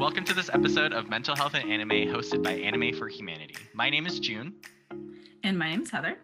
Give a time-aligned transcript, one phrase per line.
[0.00, 3.56] Welcome to this episode of Mental Health and Anime hosted by Anime for Humanity.
[3.74, 4.54] My name is June,
[5.44, 6.16] And my name is Heather.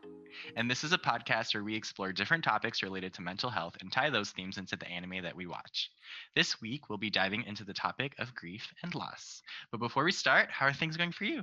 [0.57, 3.93] and this is a podcast where we explore different topics related to mental health and
[3.93, 5.91] tie those themes into the anime that we watch.
[6.35, 9.43] This week, we'll be diving into the topic of grief and loss.
[9.71, 11.43] But before we start, how are things going for you?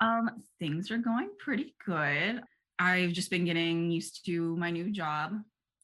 [0.00, 2.40] Um, things are going pretty good.
[2.82, 5.40] I've just been getting used to my new job,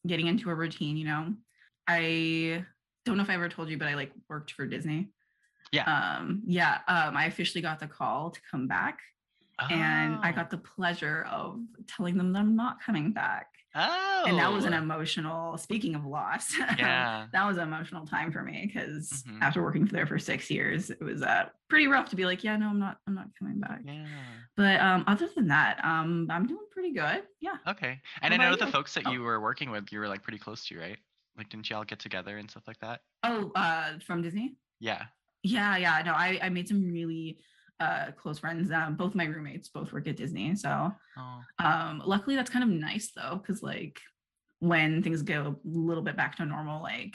[0.07, 1.33] getting into a routine, you know.
[1.87, 2.65] I
[3.05, 5.09] don't know if I ever told you, but I like worked for Disney.
[5.71, 5.85] Yeah.
[5.85, 6.79] Um, yeah.
[6.89, 8.99] Um, I officially got the call to come back
[9.71, 10.35] and I Oh.
[10.35, 13.47] got the pleasure of telling them that I'm not coming back.
[13.81, 14.25] Oh.
[14.27, 17.27] And that was an emotional, speaking of loss, Yeah.
[17.33, 19.41] that was an emotional time for me because Mhm.
[19.41, 22.57] after working there for six years, it was uh, pretty rough to be like, yeah,
[22.57, 23.81] no, I'm not, I'm not coming back.
[23.85, 24.07] Yeah.
[24.57, 27.23] But um, other than that, um, I'm doing pretty good.
[27.41, 27.57] Yeah.
[27.67, 28.01] Okay.
[28.23, 28.73] And I know the you?
[28.73, 29.13] folks that Oh.
[29.13, 30.99] you were working with, you were like pretty close to, right?
[31.37, 33.01] Like, didn't you all get together and stuff like that?
[33.23, 34.57] Oh, uh, from Disney.
[34.81, 35.05] Yeah.
[35.45, 36.03] Yeah, yeah.
[36.05, 37.39] No, I I made some really
[37.81, 38.71] uh close friends.
[38.71, 41.41] Um, both my roommates both work at Disney, so Oh.
[41.59, 44.01] um, luckily that's kind of nice though, because like
[44.61, 47.15] when things go a little bit back to normal, like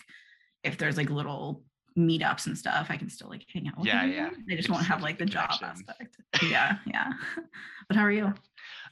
[0.63, 1.63] if there's like little
[1.97, 4.29] meetups and stuff, I can still like hang out with Yeah, them yeah.
[4.47, 6.17] They just It's won't have like the job aspect.
[6.41, 7.11] Yeah, yeah.
[7.87, 8.33] but how are you?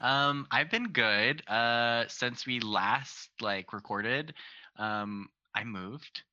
[0.01, 1.47] Um, I've been good.
[1.47, 4.33] Uh, since we last like recorded,
[4.77, 6.23] um, I moved.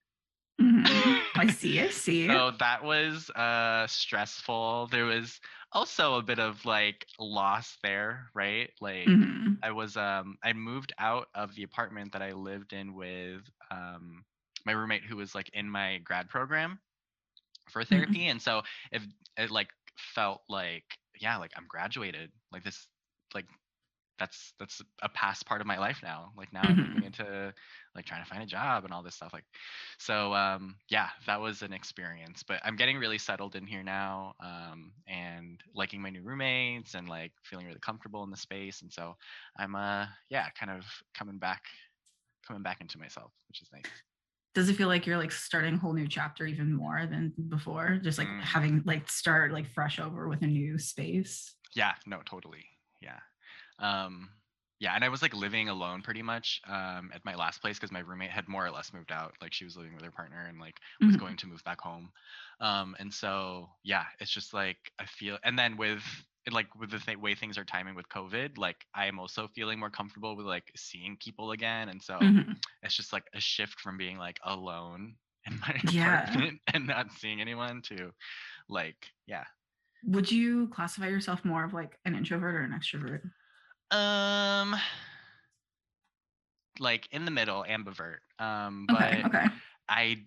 [0.61, 1.21] Mhm.
[1.37, 1.81] I see.
[1.81, 2.27] I see.
[2.29, 4.89] So that was uh stressful.
[4.91, 5.41] There was
[5.73, 8.71] also a bit of like loss there, right?
[8.81, 9.59] Like Mhm.
[9.63, 14.25] I was um I moved out of the apartment that I lived in with um
[14.67, 16.79] my roommate who was like in my grad program
[17.71, 19.03] for therapy and so if
[19.37, 19.69] it like
[20.15, 20.85] felt like
[21.21, 22.87] yeah like I'm graduated like this
[23.35, 23.47] like
[24.19, 27.05] that's that's a past part of my life now like now I'm moving Mhm.
[27.05, 27.55] into
[27.95, 29.45] like trying to find a job and all this stuff like
[29.99, 34.35] so um yeah that was an experience but I'm getting really settled in here now
[34.41, 38.93] um and liking my new roommates and like feeling really comfortable in the space and
[38.93, 39.15] so
[39.57, 41.65] I'm uh yeah kind of coming back
[42.47, 44.03] coming back into myself which is nice
[44.55, 47.99] does it feel like you're like starting a whole new chapter even more than before
[48.03, 48.41] just like Mm.
[48.41, 52.69] having like start like fresh over with a new space Yeah, no, totally.
[53.01, 53.21] Yeah.
[53.79, 54.31] Um
[54.81, 57.93] yeah, and I was like living alone pretty much um at my last place because
[57.93, 59.35] my roommate had more or less moved out.
[59.41, 61.19] Like she was living with her partner and like was Mhm.
[61.19, 62.13] going to move back home.
[62.61, 66.03] Um and so yeah, it's just like I feel and then with
[66.51, 69.79] like with the th- way things are timing with COVID, like I am also feeling
[69.79, 71.89] more comfortable with like seeing people again.
[71.91, 72.61] And so Mhm.
[72.83, 76.29] it's just like a shift from being like alone in my Yeah.
[76.29, 78.13] apartment and not seeing anyone to
[78.69, 79.45] like yeah
[80.05, 83.23] would you classify yourself more of like an introvert or an extrovert
[83.91, 84.77] Um,
[86.79, 88.19] like in the middle, ambivert.
[88.39, 89.49] Um, but okay okay
[89.89, 90.25] I,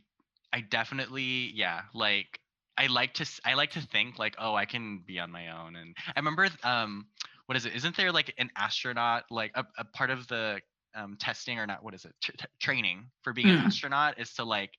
[0.54, 2.40] I definitely, yeah, like
[2.78, 5.76] I like to, I like to think like, oh, I can be on my own.
[5.76, 7.08] And I remember, um,
[7.46, 7.76] what is it?
[7.76, 10.62] Isn't there like an astronaut, like a, a part of the
[10.96, 11.84] um, testing or not?
[11.84, 12.14] What is it?
[12.22, 13.66] T- training for being an Mm.
[13.66, 14.72] astronaut is to like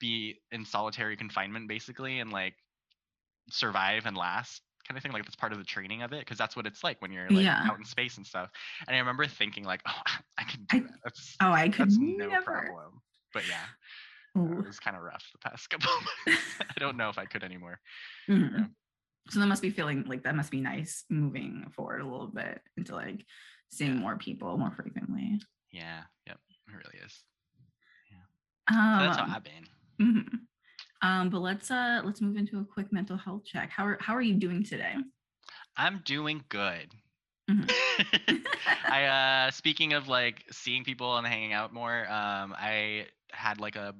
[0.00, 2.54] be in solitary confinement basically and like
[3.50, 6.36] survive and last kind of thing like that's part of the training of it because
[6.38, 7.62] that's what it's like when you're like Yeah.
[7.70, 8.50] out in space and stuff.
[8.86, 10.02] And i remember thinking like oh
[10.38, 10.90] i can I- that.
[11.04, 12.44] That's oh i could that's no never.
[12.44, 13.00] problem.
[13.32, 13.64] But yeah
[14.38, 16.42] uh, it was kind of rough the past couple of months.
[16.60, 17.80] I don't know if i could anymore.
[18.28, 18.50] Mhm.
[18.58, 18.64] Yeah.
[19.30, 22.60] so that must be feeling like that must be nice moving forward a little bit
[22.76, 23.24] into like
[23.70, 25.40] seeing more people more frequently.
[25.72, 27.22] Yeah yep it really is.
[28.70, 29.66] So that's how um, i've been.
[30.00, 30.28] mhm.
[31.04, 34.14] Um but let's uh let's move into a quick mental health check how are how
[34.14, 34.94] are you doing today
[35.76, 36.92] i'm doing good
[37.50, 37.68] Mhm.
[38.90, 43.76] I uh speaking of like seeing people and hanging out more, um I had like
[43.76, 43.94] a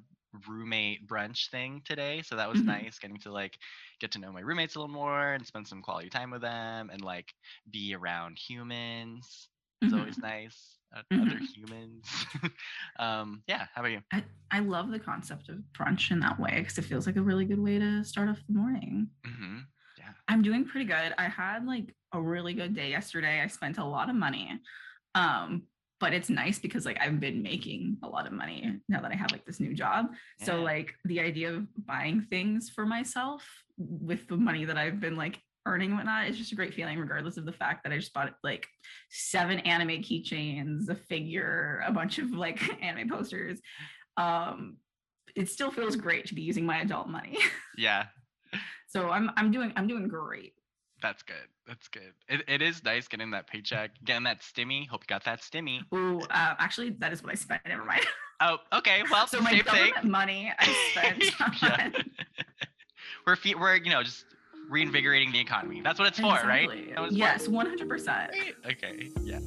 [0.49, 2.67] roommate brunch thing today, so that was Mhm.
[2.67, 3.59] nice getting to like
[4.01, 6.91] get to know my roommates a little more and spend some quality time with them
[6.91, 7.35] and like
[7.71, 9.49] be around humans.
[9.83, 9.95] It's Mhm.
[9.95, 10.79] always nice.
[10.95, 11.47] Uh, Other Mhm.
[11.55, 12.05] humans.
[12.99, 14.01] um yeah, how about you?
[14.13, 17.23] I, I love the concept of brunch in that way because it feels like a
[17.23, 19.09] really good way to start off the morning.
[19.25, 19.59] hmm
[20.27, 21.13] I'm doing pretty good.
[21.19, 23.43] I had like a really good day yesterday.
[23.43, 24.59] I spent a lot of money.
[25.15, 25.65] Um,
[26.01, 29.17] but it's nice because like I've been making a lot of money now that I
[29.17, 30.07] have like this new job.
[30.41, 33.45] So like the idea of buying things for myself
[33.77, 37.37] with the money that I've been like earning whatnot it's just a great feeling, regardless
[37.37, 38.67] of the fact that I just bought like
[39.11, 43.61] seven anime keychains, a figure, a bunch of like anime posters.
[44.17, 44.77] Um,
[45.35, 47.39] it still feels great to be using my adult money.
[47.77, 48.05] Yeah.
[48.87, 50.53] so I'm I'm doing I'm doing great.
[51.03, 51.49] That's good.
[51.67, 52.13] That's good.
[52.29, 54.87] It, it is nice getting that paycheck, getting that stimmy.
[54.87, 55.81] Hope you got that stimmy.
[55.93, 57.63] Ooh, uh, actually, that is what I spent.
[57.67, 58.05] Never mind.
[58.41, 59.03] Oh, okay.
[59.11, 59.93] Well, so my same thing.
[60.11, 61.23] money I spent
[61.63, 61.91] Yeah.
[61.95, 62.05] on
[63.27, 64.25] we're we're you know just
[64.69, 65.81] reinvigorating the economy.
[65.83, 66.63] That's what it's for, right?
[66.65, 66.93] Exactly.
[66.95, 68.33] That for- Yes, one hundred percent.
[68.67, 69.11] Okay.
[69.23, 69.41] Yeah.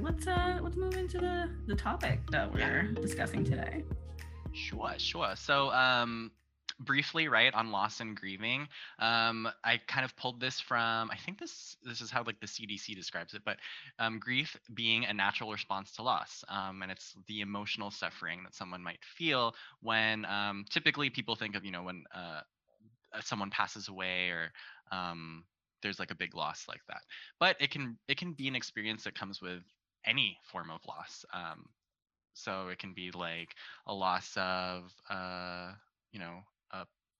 [0.00, 3.84] Let's uh let's move into the the topic that we're discussing today.
[4.52, 5.34] Sure, sure.
[5.36, 6.30] So, um,
[6.80, 11.10] briefly, right on loss and grieving, um, I kind of pulled this from.
[11.10, 13.58] I think this this is how like the CDC describes it, but
[13.98, 18.54] um, grief being a natural response to loss, um, and it's the emotional suffering that
[18.54, 22.40] someone might feel when um, typically people think of you know when uh,
[23.14, 24.52] uh, someone passes away or
[24.92, 25.44] um,
[25.82, 27.02] there's like a big loss like that.
[27.40, 29.62] But it can it can be an experience that comes with
[30.04, 31.24] any form of loss.
[31.32, 31.66] Um,
[32.34, 33.54] so it can be like
[33.88, 35.72] a loss of uh
[36.12, 36.42] you know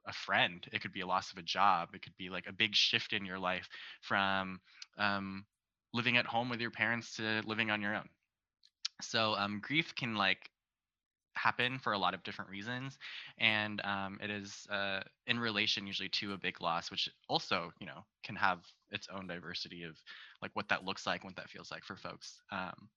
[0.08, 2.52] a, friend it could be a loss of a job it could be like a
[2.52, 3.69] big shift in your life
[4.00, 4.60] from
[4.99, 5.44] um
[5.94, 8.08] living at home with your parents to living on your own.
[9.00, 10.50] So um grief can like
[11.34, 12.99] happen for a lot of different reasons
[13.38, 17.87] and um, it is uh, in relation usually to a big loss which also you
[17.87, 19.96] know can have its own diversity of
[20.43, 22.40] like what that looks like what that feels like for folks.
[22.50, 22.88] Um,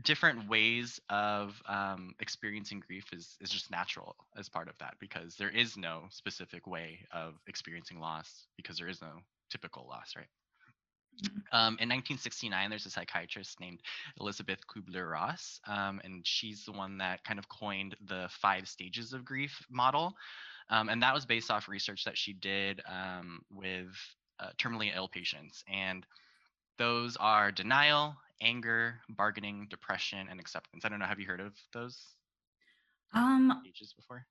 [0.00, 5.36] different ways of um, experiencing grief is is just natural as part of that because
[5.36, 10.28] there is no specific way of experiencing loss because there is no typical loss, right?
[11.22, 11.42] Mhm.
[11.52, 13.82] Um, in 1969, there's a psychiatrist named
[14.18, 19.24] Elizabeth Kubler-Ross, um, and she's the one that kind of coined the five stages of
[19.24, 20.16] grief model,
[20.70, 23.94] um, and that was based off research that she did um, with
[24.40, 26.06] uh, terminally ill patients, and
[26.78, 30.84] those are denial, anger, bargaining, depression, and acceptance.
[30.84, 31.06] I don't know.
[31.06, 32.16] Have you heard of those
[33.12, 34.26] Um, stages before?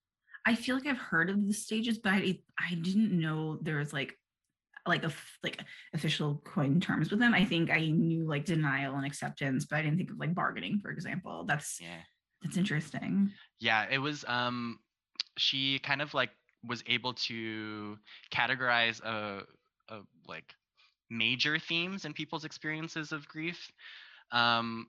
[0.45, 3.93] I feel like I've heard of the stages, but I I didn't know there was
[3.93, 4.19] like
[4.87, 5.13] like a
[5.43, 5.61] like
[5.93, 7.33] official coin terms with them.
[7.35, 10.79] I think I knew like denial and acceptance, but I didn't think of like bargaining,
[10.79, 11.45] for example.
[11.45, 12.03] That's Yeah.
[12.43, 13.33] that's interesting.
[13.59, 14.79] Yeah, it was um
[15.37, 16.31] she kind of like
[16.63, 17.99] was able to
[18.31, 19.45] categorize a,
[19.89, 20.55] a like
[21.09, 23.71] major themes in people's experiences of grief.
[24.31, 24.87] Um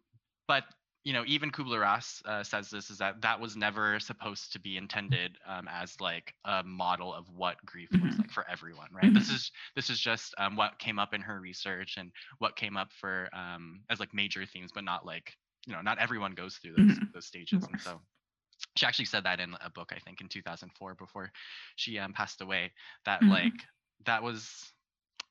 [0.49, 0.65] but
[1.05, 4.77] you know, even Kubler-Ross uh, says this is that that was never supposed to be
[4.77, 8.21] intended um, as like a model of what grief looks Mhm.
[8.21, 9.13] like for everyone, right?
[9.13, 12.77] This is this is just um, what came up in her research and what came
[12.77, 15.33] up for um, as like major themes, but not like
[15.67, 17.13] you know, not everyone goes through those Mhm.
[17.13, 18.01] those stages, and so
[18.77, 21.33] she actually said that in a book I think in 2004 before
[21.77, 22.73] she um, passed away
[23.05, 23.29] that Mhm.
[23.29, 23.65] like
[24.07, 24.73] that was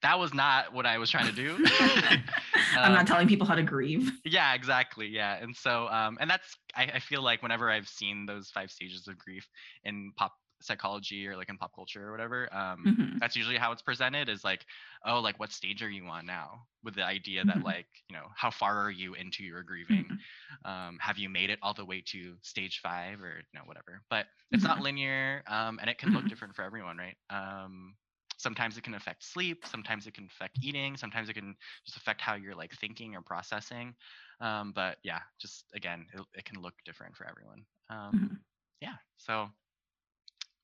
[0.02, 1.60] that was not what I was trying to do.
[2.84, 4.12] I'm Um, not telling people how to grieve.
[4.24, 8.26] yeah exactly yeah and so um and that's I, I feel like whenever i've seen
[8.26, 9.48] those five stages of grief
[9.84, 13.20] in pop psychology or like in pop culture or whatever um Mhm.
[13.20, 14.66] that's usually how it's presented is like
[15.06, 17.64] oh like what stage are you on now with the idea that Mhm.
[17.64, 20.20] like you know how far are you into your grieving Mhm.
[20.66, 24.02] um have you made it all the way to stage five or you know whatever
[24.10, 24.82] but it's not Mhm.
[24.82, 26.30] linear um and it can look Mhm.
[26.30, 27.96] different for everyone right um
[28.42, 31.56] sometimes it can affect sleep sometimes it can affect eating sometimes it can
[31.86, 33.96] just affect how you're like thinking or processing
[34.42, 38.44] um, but yeah just again it, it can look different for everyone um, Mhm.
[38.82, 39.50] yeah so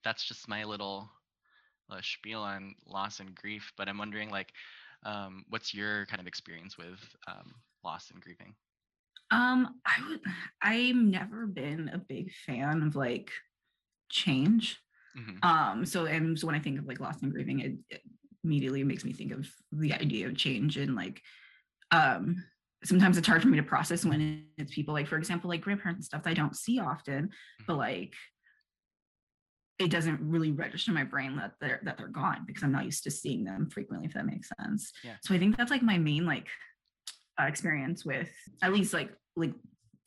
[0.03, 1.09] that's just my little
[1.89, 4.53] uh, spiel on loss and grief but i'm wondering like
[5.03, 7.53] um, what's your kind of experience with um,
[7.83, 8.55] loss and grieving
[9.31, 10.21] Um, I would.
[10.61, 13.31] I've never been a big fan of like
[14.09, 14.79] change.
[15.15, 18.01] Hmm Um, so and so when I think of like loss and grieving, it, it
[18.43, 21.21] immediately makes me think of the idea of change and like
[21.91, 22.43] um
[22.83, 25.97] sometimes it's hard for me to process when it's people like for example like grandparents
[25.97, 27.31] and stuff that I don't see often,
[27.65, 27.77] but Mhm.
[27.77, 28.13] like
[29.79, 32.85] it doesn't really register in my brain that they're that they're gone because I'm not
[32.85, 34.91] used to seeing them frequently, if that makes sense.
[35.03, 35.15] Yeah.
[35.23, 36.47] So I think that's like my main like
[37.39, 38.29] uh, experience with
[38.63, 39.53] at least like like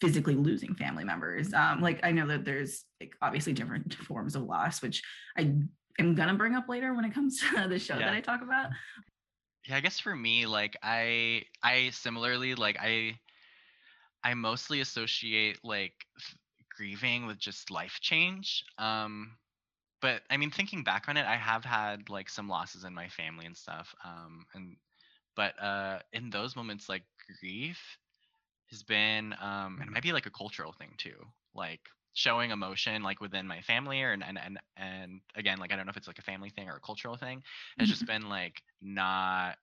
[0.01, 1.53] physically losing family members.
[1.53, 5.03] Um, like I know that there's like obviously different forms of loss, which
[5.37, 5.53] I
[5.99, 8.07] am gonna bring up later when it comes to the show Yeah.
[8.07, 8.71] that I talk about.
[9.69, 13.15] yeah i guess for me like i i similarly like i
[14.25, 15.93] i mostly associate like
[16.77, 19.37] grieving with just life change um
[20.01, 23.09] but i mean thinking back on it i have had like some losses in my
[23.09, 24.77] family and stuff um and
[25.37, 27.03] but uh in those moments like
[27.41, 27.79] grief
[28.71, 31.19] has been um and it might be like a cultural thing too
[31.55, 31.81] like
[32.13, 35.87] showing emotion like within my family or and and and, and again like i don't
[35.87, 37.43] know if it's like a family thing or a cultural thing
[37.79, 39.59] has just been like not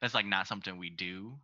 [0.00, 1.38] that's like not something we do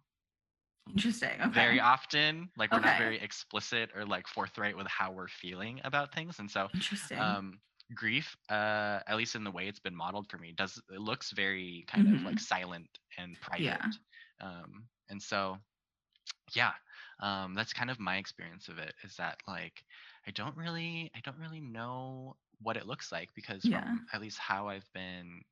[0.89, 1.41] Interesting.
[1.43, 1.53] Okay.
[1.53, 6.13] very often like we're not very explicit or like forthright with how we're feeling about
[6.13, 7.19] things and so Interesting.
[7.19, 7.61] um
[7.95, 11.31] grief, uh, at least in the way it's been modeled for me, does it looks
[11.31, 12.09] very kind Mhm.
[12.09, 13.85] of like silent and private.
[13.85, 13.93] Yeah.
[14.41, 15.59] Um, and so,
[16.55, 16.73] yeah,
[17.21, 18.95] um, that's kind of my experience of it.
[19.03, 19.85] Is that like
[20.27, 23.85] I don't really, I don't really know what it looks like because Yeah.
[23.85, 25.43] from at least how I've been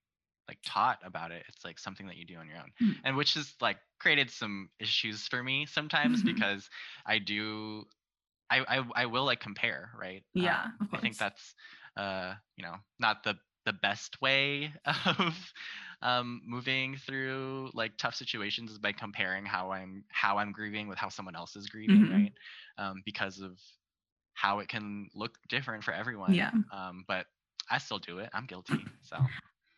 [0.48, 3.04] like taught about it, it's like something that you do on your own, Mm.
[3.04, 6.24] and which has like created some issues for me sometimes Mhm.
[6.24, 6.68] because
[7.06, 7.84] I do
[8.50, 10.24] I, I I will like compare, right?
[10.34, 11.54] Yeah, Um, I think that's
[11.96, 14.72] uh, you know, not the the best way
[15.06, 15.52] of
[16.04, 20.99] um moving through like tough situations is by comparing how I'm how I'm grieving with
[20.99, 22.12] how someone else is grieving, Mhm.
[22.12, 22.32] right?
[22.78, 23.58] Um, because of
[24.34, 26.34] how it can look different for everyone.
[26.34, 26.52] Yeah.
[26.73, 27.26] Um, but
[27.70, 28.30] I still do it.
[28.32, 28.84] I'm guilty.
[29.02, 29.18] So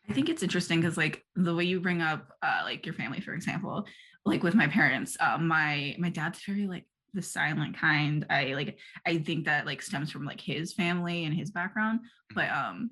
[0.09, 3.19] I think it's interesting because like the way you bring up uh, like your family,
[3.19, 3.85] for example,
[4.25, 8.25] like with my parents, uh, my my dad's very like the silent kind.
[8.29, 12.01] I like I think that like stems from like his family and his background.
[12.33, 12.91] But um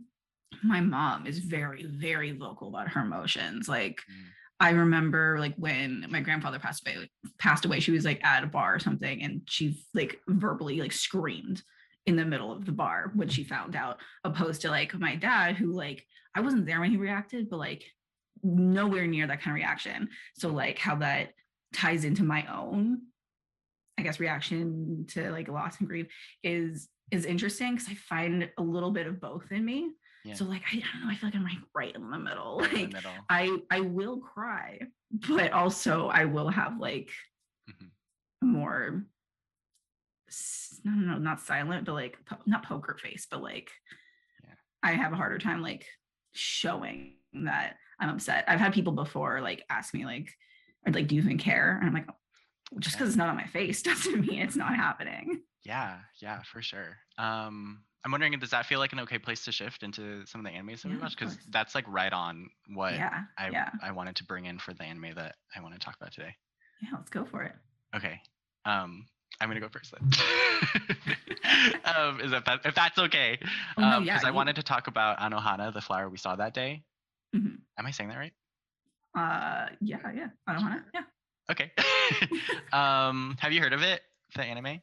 [0.63, 3.67] my mom is very, very vocal about her emotions.
[3.67, 4.25] Like mm,
[4.59, 7.09] I remember like when my grandfather passed away,
[7.39, 10.93] passed away, she was like at a bar or something, and she like verbally like
[10.93, 11.61] screamed
[12.05, 15.55] in the middle of the bar when she found out, opposed to like my dad,
[15.55, 17.83] who like I wasn't there when he reacted, but like
[18.43, 20.09] nowhere near that kind of reaction.
[20.37, 21.33] So like how that
[21.73, 23.01] ties into my own,
[23.97, 26.07] I guess, reaction to like loss and grief
[26.43, 29.91] is is interesting because I find a little bit of both in me.
[30.25, 30.33] Yeah.
[30.33, 32.59] So like I, I don't know, I feel like I'm like right in the middle.
[32.61, 33.11] right in Like the middle.
[33.29, 34.79] I I will cry,
[35.11, 37.09] but also I will have like
[37.69, 37.89] Mhm.
[38.41, 39.05] more
[40.83, 43.69] no no no not silent but like po- not poker face but like
[44.43, 44.53] Yeah.
[44.83, 45.85] I have a harder time like
[46.33, 48.43] showing that I'm upset.
[48.47, 50.29] I've had people before like ask me like
[50.85, 51.77] or like do you even care?
[51.79, 52.07] And I'm like
[52.79, 52.99] just Yeah.
[52.99, 55.41] because it's not on my face doesn't mean it's not happening.
[55.63, 56.97] Yeah, yeah, for sure.
[57.17, 60.45] Um, I'm wondering, does that feel like an okay place to shift into some of
[60.45, 61.13] the animes that we Yeah, watch?
[61.13, 63.23] of Because that's like right on what yeah.
[63.37, 63.71] I yeah.
[63.81, 66.35] I wanted to bring in for the anime that I want to talk about today.
[66.81, 67.53] Yeah, let's go for it.
[67.95, 68.21] Okay.
[68.65, 69.07] Um,
[69.41, 70.07] I'm gonna go first then.
[71.95, 73.39] um, is that, if that's okay?
[73.77, 76.17] Oh, no, Um, yeah, because I you- wanted to talk about Anohana, the flower we
[76.17, 76.83] saw that day.
[77.35, 77.57] Mhm.
[77.77, 78.33] Am I saying that right?
[79.17, 80.27] Uh yeah, yeah.
[80.45, 80.91] I don't want to.
[80.93, 81.03] Yeah.
[81.49, 81.71] Okay.
[82.73, 84.01] um, have you heard of it?
[84.35, 84.81] The anime?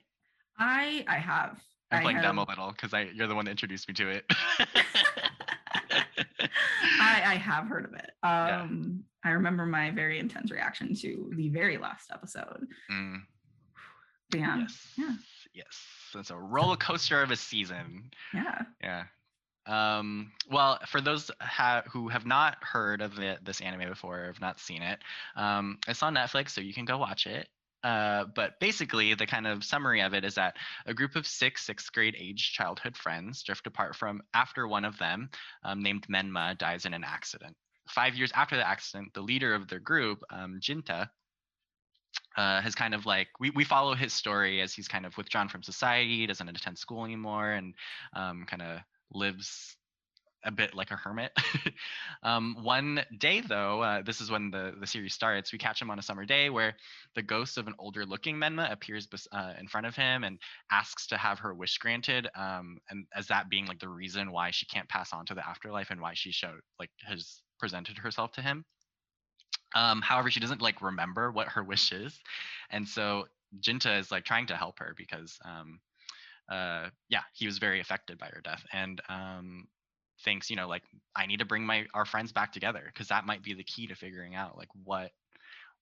[0.59, 1.59] I I have.
[1.93, 4.09] I'm I playing dumb a little because I you're the one that introduced me to
[4.09, 4.25] it.
[7.01, 8.11] I, I have heard of it.
[8.25, 8.63] Yeah.
[8.63, 12.67] Um, I remember my very intense reaction to the very last episode.
[12.91, 13.23] Mm,
[14.35, 14.89] yeah, yes.
[14.97, 15.15] yeah.
[15.55, 15.87] Yes.
[16.15, 18.11] It's a roller coaster of a season.
[18.35, 18.63] yeah.
[18.83, 19.05] Yeah.
[19.67, 24.27] Um, well, for those ha- who have not heard of it, this anime before, or
[24.27, 24.99] have not seen it,
[25.37, 27.49] um, it's on Netflix, so you can go watch it.
[27.83, 31.67] Uh, but basically, the kind of summary of it is that a group of six
[31.67, 35.29] sixth grade age childhood friends drift apart from after one of them,
[35.65, 37.57] um, named Menma, dies in an accident.
[37.89, 41.09] Five years after the accident, the leader of their group, um, Jinta,
[42.37, 45.49] uh, has kind of like we, we follow his story as he's kind of withdrawn
[45.49, 47.75] from society, doesn't attend school anymore, and
[48.15, 48.79] um, kind of
[49.13, 49.77] lives
[50.45, 51.33] a bit like a hermit.
[52.23, 55.91] um, one day, though, uh, this is when the, the series starts, we catch him
[55.91, 56.77] on a summer day where
[57.15, 60.39] the ghost of an older looking Menma appears uh, in front of him and
[60.71, 62.29] asks to have her wish granted.
[62.35, 65.47] Um, and as that being like the reason why she can't pass on to the
[65.47, 68.65] afterlife and why she showed like has presented herself to him.
[69.75, 72.19] Um, however, she doesn't like remember what her wish is.
[72.71, 73.29] And so
[73.61, 75.81] Jinta is like trying to help her because um,
[76.51, 79.67] uh, yeah, he was very affected by her death and um,
[80.25, 80.83] thinks, you know, like
[81.15, 83.87] I need to bring my our friends back together because that might be the key
[83.89, 85.11] to figuring out like what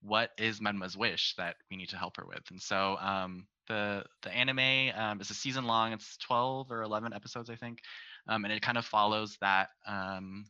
[0.02, 2.42] what is Menma's wish that we need to help her with.
[2.50, 5.92] And so um, the the anime um, is a season long.
[5.92, 7.80] It's twelve or eleven episodes, I think,
[8.28, 10.47] um, and it kind of follows that um,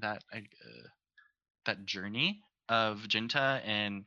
[0.00, 0.40] that uh,
[1.66, 4.04] that journey of Jinta and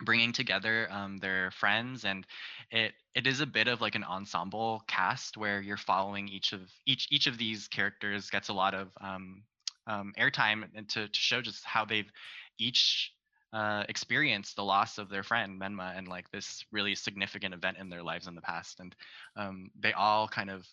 [0.00, 2.26] bringing together um, their friends and
[2.70, 6.60] it it is a bit of like an ensemble cast where you're following each of
[6.86, 9.42] each each of these characters gets a lot of um,
[9.86, 12.10] um, airtime and to, to show just how they've
[12.58, 13.12] each
[13.52, 17.90] uh, experienced the loss of their friend Menma and like this really significant event in
[17.90, 18.94] their lives in the past and
[19.36, 20.66] um, they all kind of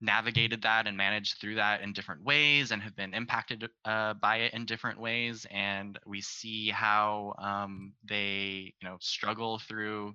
[0.00, 4.36] navigated that and managed through that in different ways and have been impacted uh, by
[4.38, 10.14] it in different ways and we see how um, they you know struggle through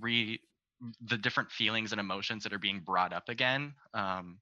[0.00, 0.40] re
[1.02, 4.38] the different feelings and emotions that are being brought up again um,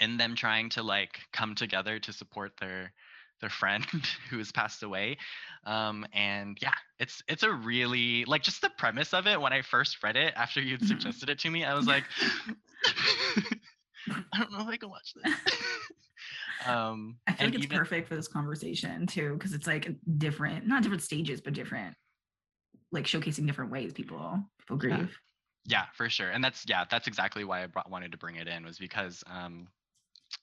[0.00, 2.92] in them trying to like come together to support their
[3.40, 3.84] their friend
[4.30, 5.16] who has passed away
[5.64, 9.62] um, and yeah it's it's a really like just the premise of it when i
[9.62, 10.84] first read it after you'd Mhm.
[10.84, 12.04] suggested it to me i was like
[14.32, 15.34] I don't know if I can watch this.
[16.66, 19.88] um, I like it's even- perfect for this conversation too, because it's like
[20.18, 21.94] different, not different stages, but different,
[22.92, 24.98] like showcasing different ways people people grieve.
[24.98, 25.06] Yeah.
[25.68, 26.30] Yeah, for sure.
[26.30, 29.24] And that's yeah, that's exactly why I brought, wanted to bring it in was because
[29.28, 29.66] um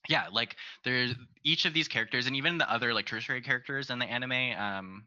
[0.09, 3.99] yeah, like there's each of these characters and even the other like tertiary characters in
[3.99, 5.03] the anime um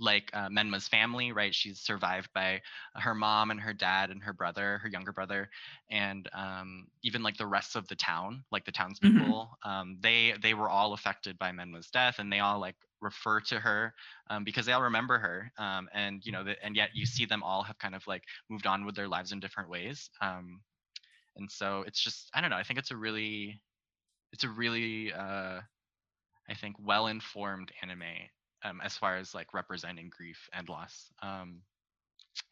[0.00, 1.54] like uh, Menma's family, right?
[1.54, 2.60] She's survived by
[2.94, 5.50] her mom and her dad and her brother, her younger brother,
[5.90, 9.58] and um, even like the rest of the town, like the townspeople.
[9.64, 13.60] Um, they they were all affected by Menma's death, and they all like refer to
[13.60, 13.94] her
[14.30, 15.52] um, because they all remember her.
[15.58, 18.22] Um, and you know, the, and yet you see them all have kind of like
[18.48, 20.10] moved on with their lives in different ways.
[20.20, 20.60] Um,
[21.36, 22.56] and so it's just I don't know.
[22.56, 23.60] I think it's a really
[24.32, 25.60] it's a really uh,
[26.48, 28.02] I think well informed anime
[28.62, 31.10] um, as far as like representing grief and loss.
[31.22, 31.62] Um,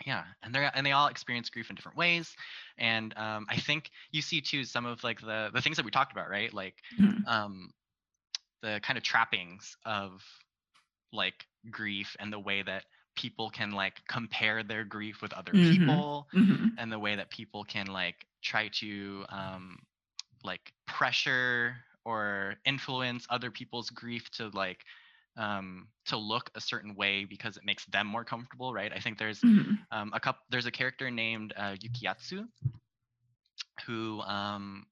[0.07, 2.35] yeah, and they and they all experience grief in different ways,
[2.79, 5.91] and um, I think you see too some of like the the things that we
[5.91, 6.53] talked about, right?
[6.53, 7.27] Like Mhm.
[7.27, 7.71] um,
[8.63, 10.23] the kind of trappings of
[11.13, 12.85] like grief and the way that
[13.17, 15.57] people can like compare their grief with other Mhm.
[15.57, 16.79] people Mhm.
[16.79, 19.79] and the way that people can like try to um
[20.45, 24.85] like pressure or influence other people's grief to like
[25.37, 29.19] um to look a certain way because it makes them more comfortable right i think
[29.19, 29.87] there's Mhm.
[29.91, 32.47] um a couple there's a character named uh, yukiatsu
[33.87, 34.87] who um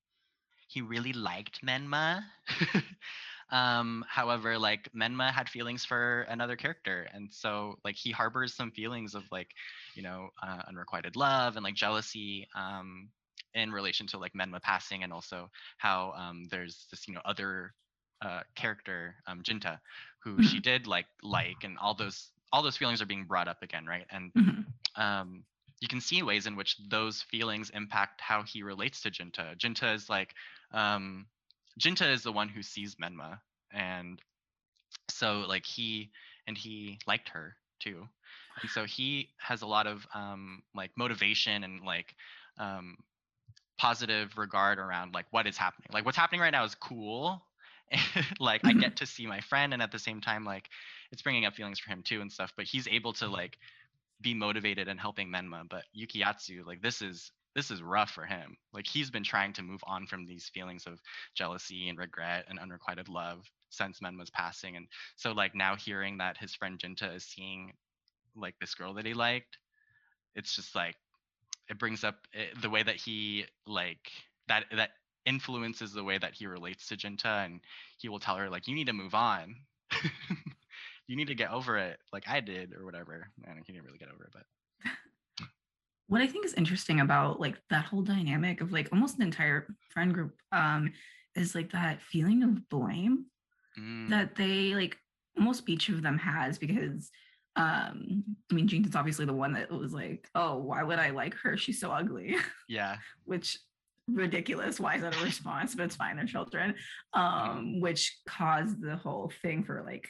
[0.68, 2.22] he really liked menma
[3.50, 8.70] um however like menma had feelings for another character and so like he harbors some
[8.70, 9.48] feelings of like
[9.94, 13.08] you know uh, unrequited love and like jealousy um
[13.54, 17.72] in relation to like menma passing and also how um there's this you know other
[18.22, 19.78] uh character um jinta
[20.24, 23.62] who she did like like and all those all those feelings are being brought up
[23.62, 24.64] again right and Mhm.
[24.96, 25.44] um,
[25.80, 29.56] you can see ways in which those feelings impact how he relates to Jinta.
[29.58, 30.34] Jinta is like,
[30.72, 31.26] um,
[31.78, 33.40] Jinta is the one who sees Menma,
[33.72, 34.20] and
[35.10, 36.10] so like he
[36.46, 38.08] and he liked her too,
[38.62, 42.14] and so he has a lot of um, like motivation and like
[42.58, 42.96] um,
[43.78, 45.90] positive regard around like what is happening.
[45.92, 47.42] Like what's happening right now is cool.
[48.40, 50.68] like I get to see my friend, and at the same time, like
[51.12, 52.52] it's bringing up feelings for him too and stuff.
[52.56, 53.58] But he's able to like
[54.20, 58.56] be motivated and helping Menma, but Yukiatsu, like this is this is rough for him.
[58.72, 61.00] Like he's been trying to move on from these feelings of
[61.34, 64.76] jealousy and regret and unrequited love since Menma's passing.
[64.76, 67.72] And so like now hearing that his friend Jinta is seeing
[68.36, 69.58] like this girl that he liked,
[70.34, 70.96] it's just like
[71.68, 74.10] it brings up it, the way that he like
[74.48, 74.90] that that
[75.26, 77.60] influences the way that he relates to Jinta and
[77.98, 79.56] he will tell her like you need to move on.
[81.06, 83.28] you need to get over it like I did or whatever.
[83.44, 85.46] Don't, he didn't really get over it, but
[86.08, 89.66] what I think is interesting about like that whole dynamic of like almost an entire
[89.90, 90.92] friend group um
[91.34, 93.26] is like that feeling of blame
[93.78, 94.96] Mm, that they like
[95.36, 97.10] almost each of them has because
[97.56, 101.34] um I mean is obviously the one that was like, oh, why would I like
[101.34, 101.56] her?
[101.56, 102.36] She's so ugly,
[102.68, 102.96] yeah.
[103.24, 103.58] which
[104.08, 104.80] ridiculous.
[104.80, 105.74] Why is that a response?
[105.74, 106.74] but it's fine, they're children.
[107.12, 110.08] Um, which caused the whole thing for like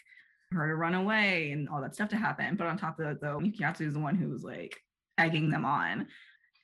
[0.52, 2.56] her to run away and all that stuff to happen.
[2.56, 4.76] But on top of that, though, Mikiyatsu is the one who was like
[5.18, 6.06] egging them on.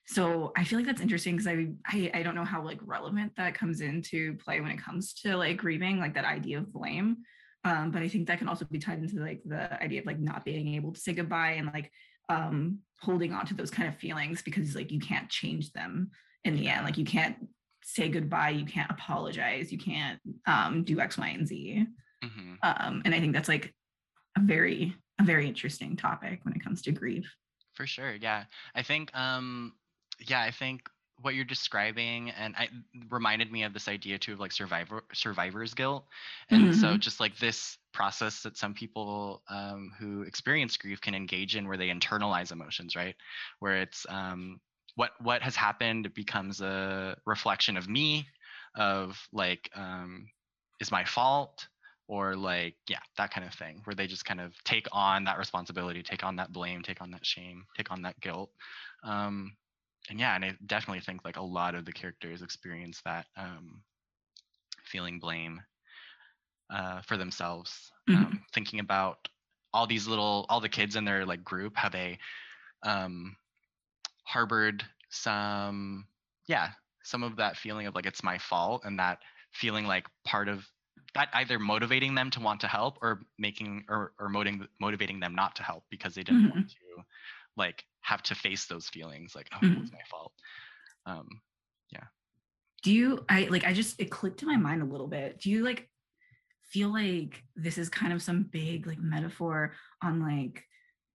[0.07, 3.33] So I feel like that's interesting because I, I I don't know how like relevant
[3.37, 7.19] that comes into play when it comes to like grieving, like that idea of blame.
[7.63, 10.19] Um, but I think that can also be tied into like the idea of like
[10.19, 11.93] not being able to say goodbye and like
[12.29, 16.11] um holding on to those kind of feelings because like you can't change them
[16.45, 16.85] in the end.
[16.85, 17.49] Like you can't
[17.83, 21.87] say goodbye, you can't apologize, you can't um do X, Y, and Z.
[22.23, 23.75] hmm Um, and I think that's like
[24.37, 27.27] a very a very interesting topic when it comes to grief.
[27.75, 28.15] For sure.
[28.15, 28.45] Yeah.
[28.75, 29.75] I think um
[30.19, 30.89] yeah, I think
[31.23, 32.69] what you're describing and I
[33.11, 36.07] reminded me of this idea too of like survivor survivor's guilt.
[36.51, 37.01] And so Mhm.
[37.01, 41.77] just like this process that some people um who experience grief can engage in where
[41.77, 43.17] they internalize emotions, right?
[43.61, 44.61] Where it's um
[45.01, 48.27] what what has happened becomes a reflection of me
[48.75, 50.29] of like um
[50.79, 51.67] is my fault
[52.07, 55.39] or like yeah that kind of thing where they just kind of take on that
[55.39, 58.51] responsibility take on that blame take on that shame take on that guilt
[59.03, 59.57] um
[60.11, 63.83] and yeah and i definitely think like a lot of the characters experience that um
[64.85, 65.63] feeling blame
[66.69, 68.17] uh for themselves Mhm.
[68.17, 69.17] um thinking about
[69.73, 72.19] all these little all the kids in their like group how they
[72.83, 73.35] um
[74.33, 76.07] harbored some
[76.47, 76.69] yeah
[77.03, 79.19] some of that feeling of like it's my fault and that
[79.53, 80.65] feeling like part of
[81.15, 85.35] that either motivating them to want to help or making or, or motivating motivating them
[85.35, 87.03] not to help because they didn't want to
[87.57, 89.83] like have to face those feelings like oh Mhm.
[89.83, 90.33] it's my fault.
[91.07, 91.27] Um
[91.91, 92.05] yeah.
[92.85, 95.41] Do you i like i just it clicked in my mind a little bit.
[95.41, 95.89] Do you like
[96.63, 100.65] feel like this is kind of some big like metaphor on like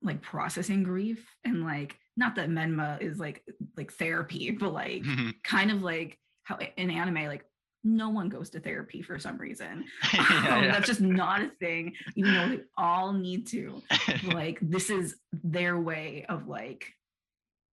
[0.02, 3.44] like processing grief and like not that menma is like
[3.78, 5.04] like therapy but like
[5.44, 7.44] kind of like how in anime like
[7.84, 10.72] no one goes to therapy for some reason yeah, um, yeah.
[10.72, 13.82] that's just not a thing even though they all need to
[14.34, 16.94] like this is their way of like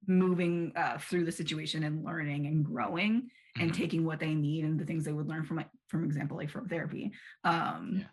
[0.06, 3.76] moving uh, through the situation and learning and growing and Mhm.
[3.76, 6.50] taking what they need and the things they would learn from like from example like
[6.50, 7.12] from therapy
[7.44, 8.04] um Yeah.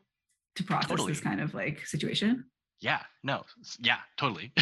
[0.56, 1.12] to process Totally.
[1.13, 2.45] this kind of like situation
[2.82, 3.44] yeah no
[3.80, 4.52] yeah totally.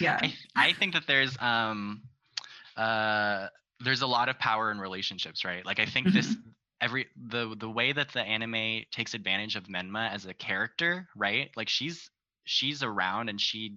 [0.00, 0.18] Yeah.
[0.20, 2.02] I, I think that there's um
[2.76, 3.46] uh
[3.80, 5.64] there's a lot of power in relationships right?
[5.64, 6.34] Like i think this
[6.80, 11.50] every the the way that the anime takes advantage of menma as a character right?
[11.56, 12.10] Like she's
[12.44, 13.76] she's around and she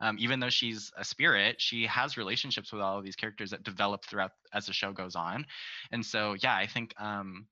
[0.00, 3.64] um, even though she's a spirit she has relationships with all of these characters that
[3.64, 5.44] develop throughout as the show goes on.
[5.92, 7.46] And so yeah i think um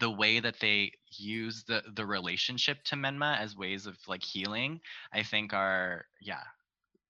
[0.00, 4.80] the way that they use the the relationship to menma as ways of like healing
[5.12, 6.42] i think are yeah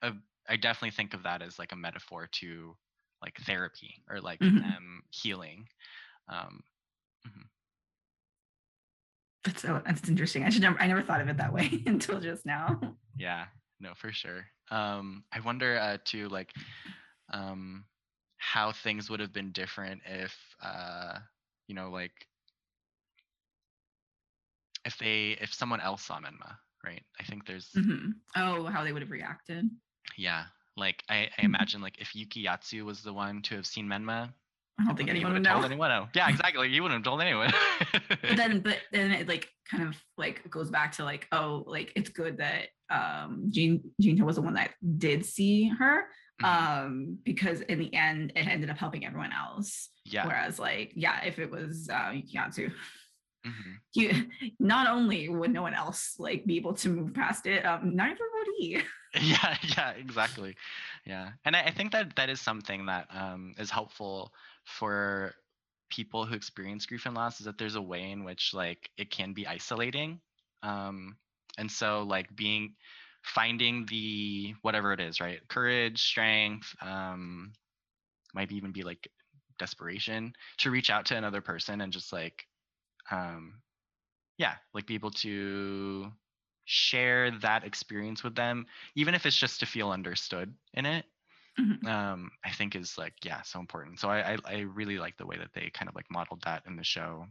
[0.03, 0.13] a,
[0.49, 2.77] i definitely think of that as like a metaphor to
[3.23, 4.61] like therapy or like Mhm.
[4.61, 5.67] them healing
[6.29, 6.63] um
[9.45, 12.21] that's so that's interesting i should never i never thought of it that way until
[12.21, 12.81] just now
[13.19, 13.47] yeah
[13.81, 16.53] no for sure um i wonder uh too like
[17.33, 17.85] um
[18.39, 21.19] how things would have been different if uh
[21.69, 22.27] you know like
[24.87, 26.51] if they if someone else saw menma
[26.85, 28.13] right i think there's Mhm.
[28.37, 29.65] oh how they would have reacted
[30.17, 30.45] yeah
[30.77, 31.45] like i, I Mhm.
[31.53, 34.33] imagine like if yukiatsu was the one to have seen menma
[34.79, 36.11] i don't think anyone would have know told anyone else.
[36.15, 37.51] yeah exactly You wouldn't have told anyone
[38.29, 41.93] but then but then it like kind of like goes back to like oh like
[41.97, 42.63] it's good that
[42.99, 43.73] um Jean
[44.03, 44.71] Jinta was the one that
[45.07, 45.97] did see her
[46.43, 46.47] Mhm.
[46.53, 51.25] um because in the end it ended up helping everyone else yeah whereas like yeah
[51.25, 52.71] if it was uh Yukiatsu
[53.47, 53.79] mhm.
[53.95, 54.27] you
[54.61, 58.25] not only would no one else like be able to move past it um neither
[58.35, 58.81] would he
[59.21, 60.55] yeah yeah exactly
[61.07, 64.33] yeah and I, I think that that is something that um is helpful
[64.65, 65.35] for
[65.89, 69.11] people who experience grief and loss is that there's a way in which like it
[69.11, 70.21] can be isolating
[70.63, 71.17] um
[71.59, 72.75] and so like being
[73.23, 77.53] finding the whatever it is right courage strength um
[78.35, 79.09] might even be like
[79.59, 82.47] desperation to reach out to another person and just like
[83.11, 83.63] um
[84.39, 86.11] yeah like be able to
[86.65, 88.67] share that experience with them
[88.97, 91.05] even if it's just to feel understood in it
[91.59, 91.87] Mhm.
[91.87, 95.27] um i think is like yeah so important so I, I i really like the
[95.27, 97.27] way that they kind of like modeled that in the show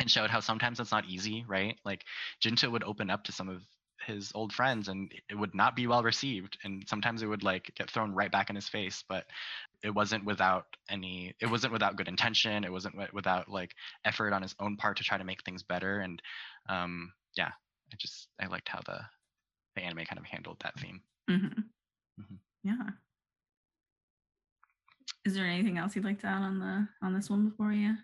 [0.00, 2.04] and showed how sometimes it's not easy right like
[2.42, 3.62] jinta would open up to some of
[4.06, 7.72] his old friends and it would not be well received and sometimes it would like
[7.74, 9.26] get thrown right back in his face but
[9.82, 14.42] it wasn't without any it wasn't without good intention it wasn't without like effort on
[14.42, 16.22] his own part to try to make things better and
[16.68, 17.50] um yeah
[17.92, 19.00] i just i liked how the
[19.76, 21.70] the anime kind of handled that theme Mhm.
[22.20, 22.38] Mhm.
[22.62, 22.90] yeah
[25.24, 27.94] is there anything else you'd like to add on the on this one before you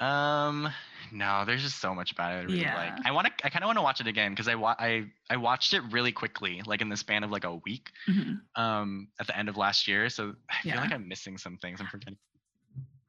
[0.00, 0.68] Um,
[1.10, 2.74] no, there's just so much about it I really Yeah.
[2.74, 3.06] like.
[3.06, 5.06] I want to, I kind of want to watch it again because I, wa- I,
[5.30, 8.40] I watched it really quickly, like in the span of like a week, Mhm.
[8.56, 10.08] um, at the end of last year.
[10.08, 11.80] So I feel like I'm missing some things.
[11.80, 12.18] I'm forgetting.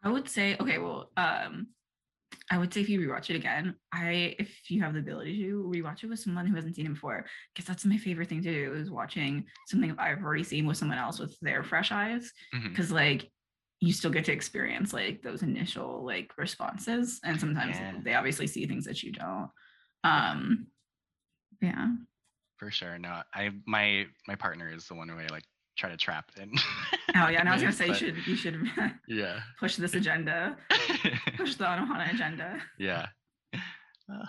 [0.04, 1.68] I would say, okay, well, um,
[2.52, 5.64] I would say if you rewatch it again, I if you have the ability to
[5.72, 8.52] rewatch it with someone who hasn't seen it before, because that's my favorite thing to
[8.52, 12.32] do is watching something I've already seen with someone else with their fresh eyes.
[12.64, 13.30] Because like
[13.82, 17.20] you still get to experience like those initial like responses.
[17.24, 17.94] And sometimes Yeah.
[18.04, 19.50] they obviously see things that you don't.
[20.04, 20.68] Um
[21.62, 21.88] yeah.
[22.58, 22.98] For sure.
[23.00, 25.46] No, I, my, my partner is the one who I like
[25.78, 26.52] try to trap in.
[27.16, 28.70] Oh yeah, and I was gonna say you should you should
[29.08, 29.40] Yeah.
[29.60, 30.56] push this agenda,
[31.38, 32.62] push the Anohana agenda.
[32.78, 33.08] yeah.
[33.56, 34.26] Uh,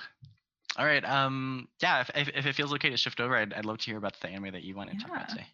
[0.79, 1.05] all right.
[1.05, 1.69] Um.
[1.83, 2.01] Yeah.
[2.01, 4.19] If, if, if it feels okay to shift over, I'd, I'd love to hear about
[4.21, 5.47] the anime that you want to talk about today.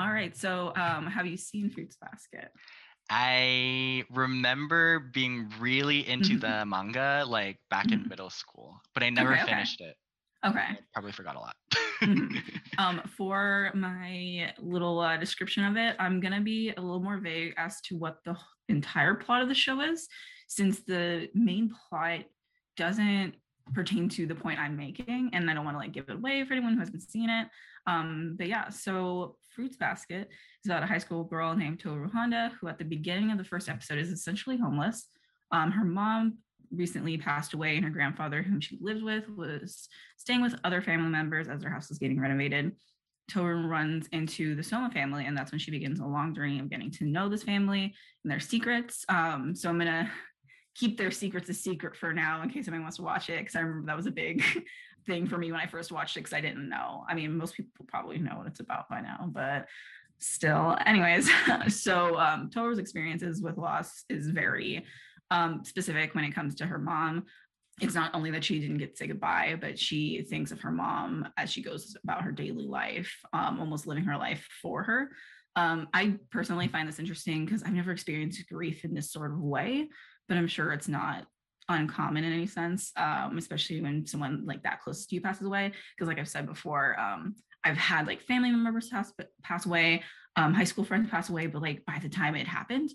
[0.00, 0.36] All right.
[0.36, 2.50] So um have you seen Fruits Basket?
[3.10, 6.40] I remember being really into Mhm.
[6.40, 8.08] the manga like back in Mhm.
[8.08, 9.52] middle school, but I never Okay, okay.
[9.52, 9.96] finished it.
[10.44, 10.60] Okay.
[10.60, 11.56] I probably forgot a lot.
[12.02, 12.42] Mhm.
[12.78, 17.54] Um, for my little uh, description of it, I'm gonna be a little more vague
[17.56, 18.36] as to what the
[18.68, 20.08] entire plot of the show is,
[20.48, 22.24] since the main plot
[22.76, 23.36] doesn't
[23.72, 26.44] pertain to the point I'm making, and I don't want to like give it away
[26.44, 27.48] for anyone who hasn't seen it.
[27.86, 30.30] Um, but yeah, so Fruits Basket
[30.64, 33.44] is about a high school girl named Toru Honda, who at the beginning of the
[33.44, 35.08] first episode is essentially homeless.
[35.52, 36.38] Um, her mom
[36.70, 41.10] recently passed away, and her grandfather, whom she lived with, was staying with other family
[41.10, 42.72] members as their house was getting renovated.
[43.30, 46.70] Toru runs into the Soma family, and that's when she begins a long journey of
[46.70, 49.04] getting to know this family and their secrets.
[49.08, 50.10] Um, so I'm gonna
[50.74, 53.54] keep their secrets a secret for now in case anyone wants to watch it because
[53.54, 54.42] I remember that was a big
[55.06, 57.04] thing for me when I first watched it because I didn't know.
[57.08, 59.66] I mean, most people probably know what it's about by now, but
[60.24, 60.76] still.
[60.86, 61.30] Anyways,
[61.68, 64.84] so um, Toru's experiences with loss is very
[65.30, 67.24] um, specific when it comes to her mom.
[67.80, 70.70] It's not only that she didn't get to say goodbye, but she thinks of her
[70.70, 75.10] mom as she goes about her daily life, um, almost living her life for her.
[75.56, 79.40] Um, I personally find this interesting because I've never experienced grief in this sort of
[79.40, 79.88] way,
[80.28, 81.26] but I'm sure it's not
[81.68, 85.72] uncommon in any sense, um, especially when someone like that close to you passes away.
[85.96, 90.02] Because, like I've said before, um, I've had like family members pass pass away,
[90.36, 92.90] um, high school friends pass away, but like by the time it happened,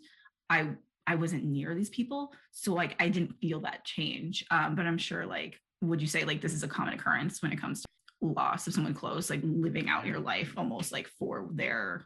[0.49, 0.69] I
[1.07, 4.45] I wasn't near these people, so like I didn't feel that change.
[4.51, 7.51] Um, but I'm sure like, would you say like this is a common occurrence when
[7.51, 7.87] it comes to
[8.21, 12.05] loss of someone close, like living out your life almost like for their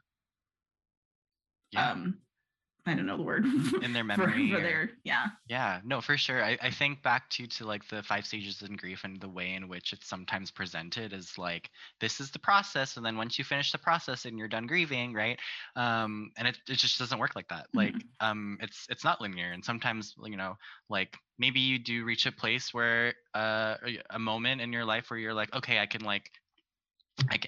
[1.71, 1.91] Yeah.
[1.91, 2.19] um
[2.86, 3.46] I don't know the word
[3.82, 4.52] in their memory.
[4.52, 6.43] for or- their yeah Yeah, no, for sure.
[6.43, 9.54] I, I think back to to like the five stages in grief and the way
[9.54, 11.69] in which it's sometimes presented as like
[12.00, 15.13] this is the process, and then once you finish the process and you're done grieving,
[15.13, 15.39] right?
[15.76, 17.67] Um, and it, it just doesn't work like that.
[17.74, 20.56] Like um, it's it's not linear, and sometimes you know,
[20.89, 23.76] like maybe you do reach a place where uh,
[24.10, 26.30] a moment in your life where you're like, okay, I can like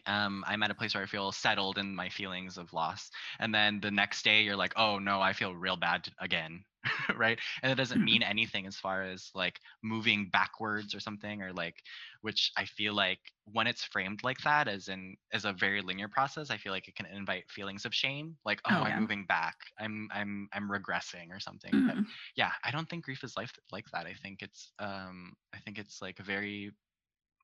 [0.07, 3.53] um, I'm at a place where I feel settled in my feelings of loss, and
[3.53, 6.65] then the next day you're like, oh no, I feel real bad again,
[7.15, 7.39] right?
[7.61, 11.83] And it doesn't mean anything as far as like moving backwards or something, or like,
[12.21, 16.07] which I feel like when it's framed like that, as in as a very linear
[16.09, 19.25] process, I feel like it can invite feelings of shame, like, oh, Oh, I'm moving
[19.25, 21.83] back, I'm I'm I'm regressing or something.
[21.85, 22.15] But Mhm.
[22.35, 24.05] yeah, I don't think grief is life like that.
[24.07, 26.71] I think it's um, I think it's like a very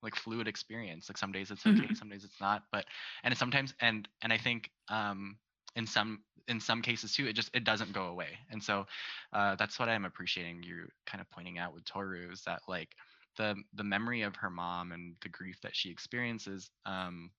[0.04, 1.94] like fluid experience like some days it's okay Mhm.
[1.94, 2.86] some days it's not but
[3.24, 5.38] and sometimes and and i think um
[5.76, 8.86] in some in some cases too it just it doesn't go away and so
[9.34, 12.90] uh that's what i'm appreciating you kind of pointing out with toru is that like
[13.38, 17.32] the the memory of her mom and the grief that she experiences um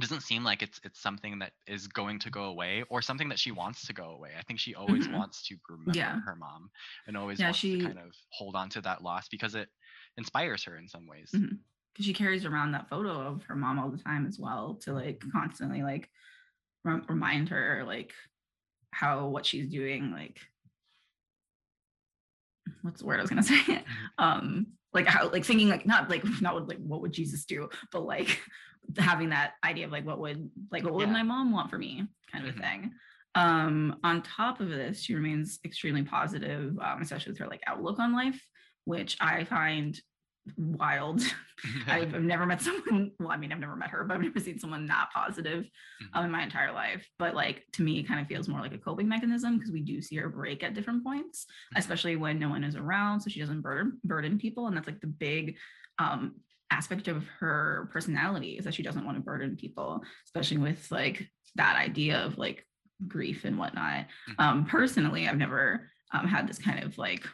[0.00, 3.38] doesn't seem like it's it's something that is going to go away or something that
[3.38, 4.32] she wants to go away.
[4.38, 5.10] I think she always Mhm.
[5.10, 6.22] wants to remember Yeah.
[6.24, 6.70] her mom
[7.06, 9.70] and always Yeah, wants she- to kind of hold on to that loss because it
[10.18, 11.32] inspires her in some ways.
[11.32, 11.64] Mhm.
[11.96, 14.92] Because she carries around that photo of her mom all the time as well to
[14.92, 16.10] like constantly like
[16.84, 18.12] rem- remind her like
[18.90, 20.38] how what she's doing like
[22.82, 23.82] what's the word I was gonna say
[24.18, 27.70] um like how like thinking like not like not what like what would Jesus do
[27.92, 28.42] but like
[28.98, 31.12] having that idea of like what would like what would Yeah.
[31.14, 32.60] my mom want for me kind of a Mhm.
[32.60, 32.92] thing
[33.34, 37.98] um on top of this she remains extremely positive um especially with her like outlook
[37.98, 38.40] on life
[38.84, 39.98] which I find
[40.56, 41.22] wild
[41.86, 43.12] I've, I've never met someone.
[43.18, 45.68] Well, I mean, I've never met her, but I've never seen someone not positive
[46.12, 47.08] um, in my entire life.
[47.18, 49.80] But like to me, it kind of feels more like a coping mechanism because we
[49.80, 51.78] do see her break at different points, Mhm.
[51.78, 55.00] especially when no one is around, so she doesn't burden burden people, and that's like
[55.00, 55.56] the big
[55.98, 56.36] um,
[56.70, 61.26] aspect of her personality is that she doesn't want to burden people, especially with like
[61.54, 62.66] that idea of like
[63.08, 64.06] grief and whatnot.
[64.30, 64.34] Mhm.
[64.44, 67.24] Um, personally, I've never um, had this kind of like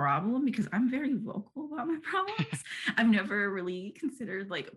[0.00, 2.62] problem because I'm very vocal about my problems.
[2.96, 4.70] I've never really considered like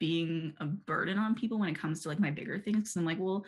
[0.00, 2.88] being a burden on people when it comes to like my bigger things.
[2.88, 3.44] Cause I'm like, well,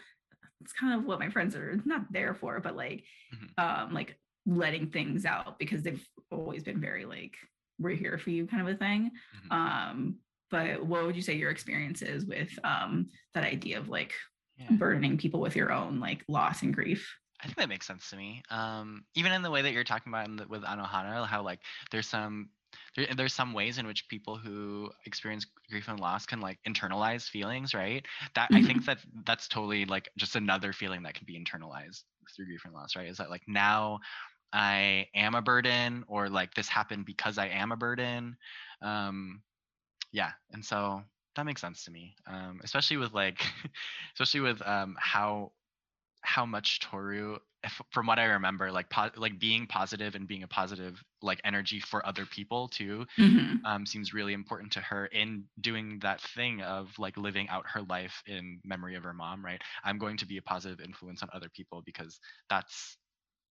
[0.61, 3.05] it's kind of what my friends are not there for, but like,
[3.35, 3.49] Mhm.
[3.59, 7.37] um, like letting things out because they've always been very like,
[7.79, 9.11] we're here for you kind of a thing.
[9.49, 9.53] Mhm.
[9.53, 10.19] Um,
[10.51, 14.15] but what would you say your experience is with um that idea of like
[14.57, 14.71] Yeah.
[14.73, 17.03] burdening people with your own like loss and grief?
[17.41, 18.43] I think that makes sense to me.
[18.51, 22.07] Um, even in the way that you're talking about the, with Anohana, how like there's
[22.07, 22.51] some
[22.97, 27.29] there, there's some ways in which people who experience grief and loss can like internalize
[27.29, 28.05] feelings, right?
[28.35, 32.03] That I think that that's totally like just another feeling that can be internalized
[32.37, 33.09] through grief and loss, right?
[33.09, 34.01] Is that like now
[34.53, 38.37] I am a burden, or like this happened because I am a burden.
[38.83, 39.43] Um,
[40.13, 41.03] yeah, and so
[41.37, 43.41] that makes sense to me, um, especially with like,
[44.15, 45.53] especially with um, how
[46.23, 50.43] how much Toru, if, from what I remember, like po- like being positive and being
[50.43, 53.61] a positive like energy for other people too, Mhm.
[53.65, 57.83] um, seems really important to her in doing that thing of like living out her
[57.83, 59.45] life in memory of her mom.
[59.45, 62.97] Right, I'm going to be a positive influence on other people because that's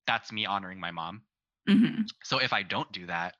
[0.07, 1.21] that's me honoring my mom.
[1.67, 2.05] Mhm.
[2.23, 3.35] So if I don't do that,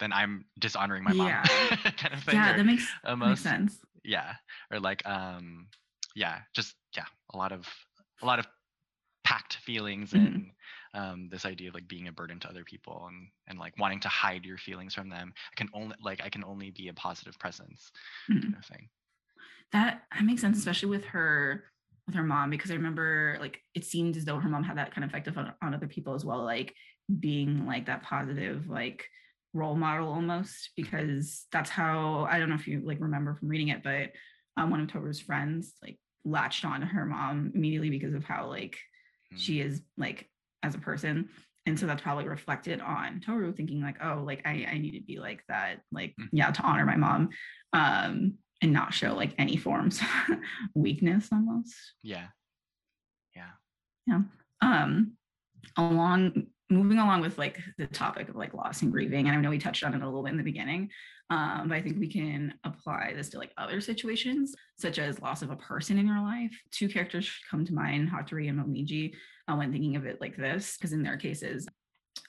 [0.00, 1.42] then I'm dishonoring my mom, Yeah.
[1.96, 2.26] kind of.
[2.32, 3.80] Yeah, that makes, that makes sense.
[4.06, 4.34] yeah
[4.70, 5.66] or like um
[6.14, 7.66] yeah just yeah a lot of
[8.22, 8.46] a lot of
[9.34, 10.22] packed feelings Mhm.
[10.22, 10.50] and
[10.94, 14.00] um this idea of like being a burden to other people and and like wanting
[14.00, 16.94] to hide your feelings from them i can only like i can only be a
[16.94, 17.90] positive presence
[18.28, 18.52] Mhm.
[18.52, 18.88] kind of thing
[19.72, 21.64] That that makes sense, especially with her
[22.06, 24.94] with her mom because I remember like it seemed as though her mom had that
[24.94, 26.74] kind of effect on, on other people as well, like
[27.18, 29.08] being like that positive like
[29.52, 33.68] role model almost because that's how I don't know if you like remember from reading
[33.68, 34.10] it, but
[34.56, 38.48] um, one of Toru's friends like latched on to her mom immediately because of how
[38.48, 38.78] like
[39.34, 39.38] mm.
[39.38, 40.28] she is like
[40.62, 41.28] as a person.
[41.66, 45.00] And so that's probably reflected on tohru thinking like oh like i i need to
[45.00, 46.36] be like that like mm-hmm.
[46.36, 47.30] yeah to honor my mom
[47.72, 50.36] um and not show like any forms of
[50.74, 51.74] weakness almost.
[52.02, 52.26] Yeah.
[53.34, 53.50] Yeah.
[54.06, 54.20] Yeah.
[54.60, 55.12] Um
[55.76, 59.50] along moving along with like the topic of like loss and grieving and i know
[59.50, 60.90] we touched on it a little bit in the beginning
[61.34, 65.42] um, but i think we can apply this to like other situations such as loss
[65.42, 69.14] of a person in your life two characters come to mind hatori and momiji
[69.48, 71.66] uh, when thinking of it like this because in their cases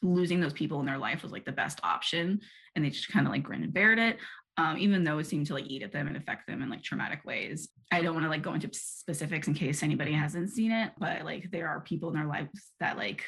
[0.02, 2.40] losing those people in their life was like the best option
[2.76, 4.18] and they just kind of like grinned and bared it
[4.58, 6.82] um, even though it seemed to like eat at them and affect them in like
[6.82, 7.70] traumatic ways.
[7.92, 11.26] I don't want to like go into specifics in case anybody hasn't seen it, but
[11.26, 13.24] like there are people in their lives that like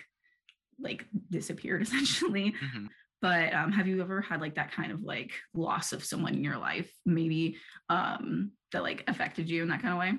[0.80, 2.52] like disappeared essentially.
[2.52, 2.86] Mm-hmm.
[3.22, 6.44] But um, have you ever had like that kind of like loss of someone in
[6.44, 7.58] your life, maybe
[7.90, 10.14] um, that like affected you in that kind of way?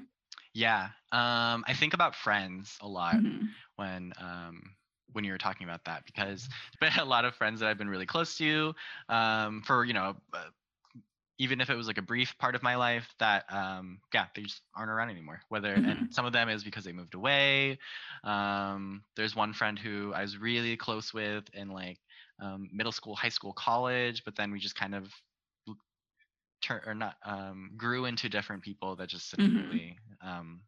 [0.55, 3.47] Yeah, um, I think about friends a lot mm-hmm.
[3.77, 4.63] when um,
[5.13, 6.49] when you were talking about that because
[6.81, 8.75] there's been a lot of friends that I've been really close to
[9.09, 10.49] um, for you know uh,
[11.39, 14.43] even if it was like a brief part of my life that um yeah they
[14.43, 15.89] just aren't around anymore whether mm-hmm.
[15.89, 17.79] and some of them is because they moved away
[18.25, 21.99] um there's one friend who i was really close with in like
[22.41, 25.09] um, middle school high school college but then we just kind of
[26.61, 30.29] turn or not um grew into different people that just didn't mm-hmm.
[30.29, 30.61] um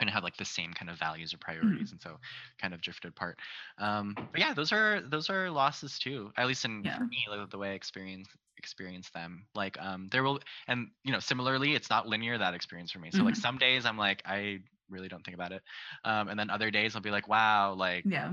[0.00, 1.94] and have like the same kind of values or priorities mm-hmm.
[1.94, 2.16] and so
[2.60, 3.38] kind of drifted apart
[3.78, 6.96] um but yeah those are those are losses too at least in yeah.
[6.96, 10.38] for me like the way i experience experience them like um there will
[10.68, 13.26] and you know similarly it's not linear that experience for me so mm-hmm.
[13.26, 15.62] like some days i'm like i really don't think about it
[16.04, 18.32] um and then other days i'll be like wow like yeah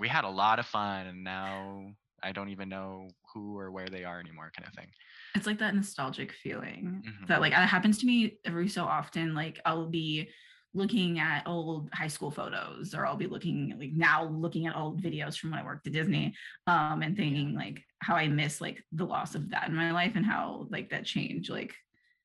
[0.00, 1.84] we had a lot of fun and now
[2.22, 4.88] i don't even know who or where they are anymore kind of thing
[5.36, 7.26] it's like that nostalgic feeling mm-hmm.
[7.26, 10.28] that like it happens to me every so often like i'll be
[10.72, 15.02] looking at old high school photos or I'll be looking like now looking at old
[15.02, 16.34] videos from when I worked at Disney
[16.66, 20.12] um and thinking like how I miss like the loss of that in my life
[20.14, 21.74] and how like that change like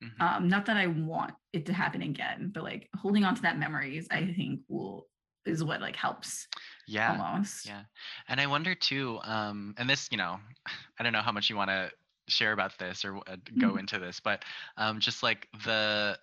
[0.04, 0.22] mm-hmm.
[0.22, 3.58] um not that I want it to happen again but like holding on to that
[3.58, 5.08] memories I think will
[5.46, 6.48] is what like helps
[6.88, 7.82] yeah almost yeah
[8.28, 10.38] and I wonder too um and this you know
[11.00, 11.92] I don't know how much you want to
[12.28, 13.80] share about this or uh, go mm-hmm.
[13.80, 14.44] into this but
[14.78, 16.18] um just like the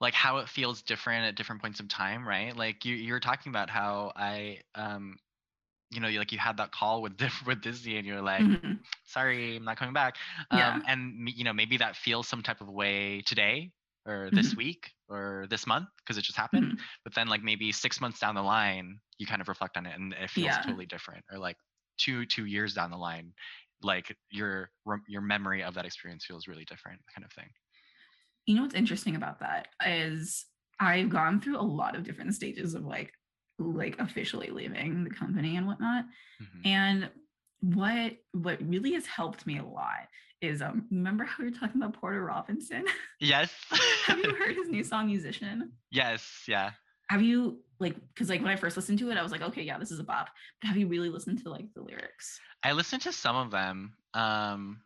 [0.00, 2.56] like how it feels different at different points of time, right?
[2.56, 5.16] Like you you were talking about how I um
[5.90, 7.12] you know, you like you had that call with
[7.46, 8.74] with Disney, and you're like, mm-hmm.
[9.04, 10.16] "Sorry, I'm not coming back."
[10.50, 10.80] Um, yeah.
[10.86, 13.70] And you know, maybe that feels some type of way today,
[14.06, 14.58] or this mm-hmm.
[14.58, 16.66] week, or this month, because it just happened.
[16.66, 16.82] Mm-hmm.
[17.04, 19.98] But then, like maybe six months down the line, you kind of reflect on it,
[19.98, 20.62] and it feels yeah.
[20.62, 21.24] totally different.
[21.32, 21.56] Or like
[21.98, 23.32] two two years down the line,
[23.82, 24.70] like your
[25.08, 27.48] your memory of that experience feels really different, kind of thing
[28.48, 30.46] you know what's interesting about that is
[30.80, 33.12] I've gone through a lot of different stages of like
[33.58, 36.04] like officially leaving the company and whatnot.
[36.42, 36.66] Mm-hmm.
[36.66, 37.10] And
[37.60, 40.08] what what really has helped me a lot
[40.40, 42.84] is um remember how we were talking about Porter Robinson?
[43.20, 43.52] Yes.
[44.06, 45.72] have you heard his new song Musician?
[45.90, 46.70] Yes, yeah.
[47.10, 49.62] Have you like because like when I first listened to it, I was like, okay,
[49.62, 50.28] yeah, this is a bop.
[50.60, 52.38] But have you really listened to like the lyrics?
[52.62, 53.94] I listened to some of them.
[54.14, 54.80] Um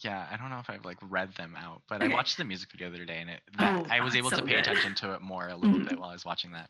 [0.00, 2.12] yeah, I don't know if I've like read them out, but okay.
[2.12, 4.28] I watched the music video the other day and it that, oh, I was able
[4.30, 4.60] so to pay good.
[4.60, 6.68] attention to it more a little bit while I was watching that.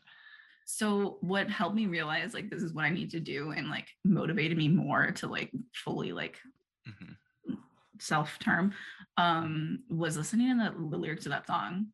[0.65, 3.87] So what helped me realize like this is what I need to do and like
[4.05, 6.39] motivated me more to like fully like
[6.87, 7.53] mm-hmm.
[7.99, 8.73] self term
[9.17, 11.87] um was listening to the, the lyrics of that song.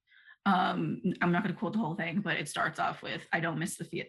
[0.45, 3.39] Um I'm not going to quote the whole thing, but it starts off with I
[3.39, 4.05] don't miss the feel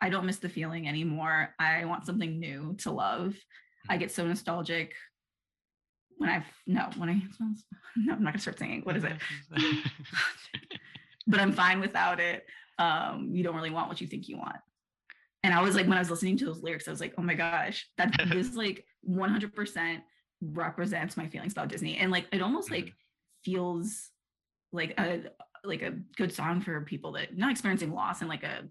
[0.00, 1.54] I don't miss the feeling anymore.
[1.58, 3.36] I want something new to love.
[3.88, 4.00] I mm-hmm.
[4.00, 4.94] get so nostalgic
[6.16, 7.14] when I've no when I
[7.96, 8.82] no I'm not gonna start singing.
[8.82, 9.16] What is it?
[11.26, 12.44] but I'm fine without it.
[12.78, 14.56] Um, you don't really want what you think you want.
[15.42, 17.22] And I was like, when I was listening to those lyrics, I was like, oh
[17.22, 19.98] my gosh, that is like 100%
[20.52, 21.96] represents my feelings about Disney.
[21.96, 23.52] And like, it almost like mm-hmm.
[23.52, 24.10] feels
[24.72, 25.22] like a
[25.62, 28.64] like a good song for people that not experiencing loss in like a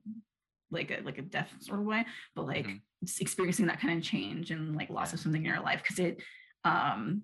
[0.69, 2.05] like a like a death sort of way,
[2.35, 3.05] but like mm-hmm.
[3.19, 5.15] experiencing that kind of change and like loss yeah.
[5.15, 6.21] of something in your life because it
[6.65, 7.23] um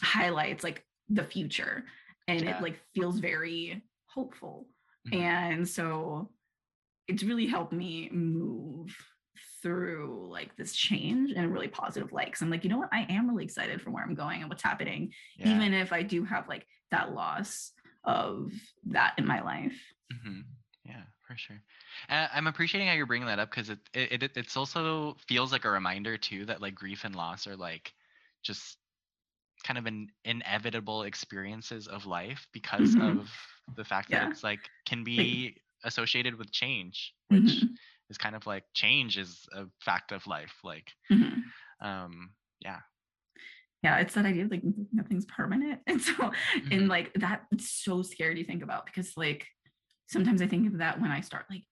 [0.00, 1.84] highlights like the future
[2.26, 2.56] and yeah.
[2.56, 4.66] it like feels very hopeful
[5.08, 5.22] mm-hmm.
[5.22, 6.30] and so
[7.08, 8.94] it's really helped me move
[9.62, 12.92] through like this change in a really positive light because i'm like you know what
[12.92, 15.48] i am really excited for where i'm going and what's happening yeah.
[15.48, 17.72] even if i do have like that loss
[18.04, 18.52] of
[18.86, 19.78] that in my life.
[20.22, 20.40] hmm
[20.84, 21.60] Yeah, for sure.
[22.08, 25.52] Uh, I'm appreciating how you're bringing that up because it, it it it's also feels
[25.52, 27.92] like a reminder too that like grief and loss are like
[28.42, 28.78] just
[29.64, 32.96] kind of an inevitable experiences of life because Mhm.
[32.96, 33.30] of
[33.76, 34.18] the fact Yeah.
[34.18, 37.76] that it's like can be associated with change, which Mhm,
[38.10, 40.54] is kind of like change is a fact of life.
[40.64, 41.42] Like, mhm.
[41.80, 42.30] um,
[42.60, 42.78] yeah.
[43.82, 45.80] Yeah, it's that idea of like nothing's permanent.
[45.86, 46.72] And so Mhm.
[46.72, 49.46] and like that's so scary to think about because like
[50.06, 51.64] sometimes I think of that when I start like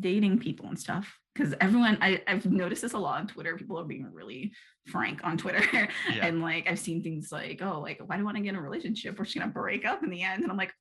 [0.00, 1.12] dating people and stuff.
[1.34, 3.56] Because everyone I, I've noticed this a lot on Twitter.
[3.56, 4.52] People are being really
[4.88, 5.62] frank on Twitter.
[6.12, 6.26] Yeah.
[6.26, 8.56] and like I've seen things like, oh, like why do you want to get in
[8.56, 9.18] a relationship?
[9.18, 10.42] We're just gonna break up in the end.
[10.42, 10.72] And I'm like,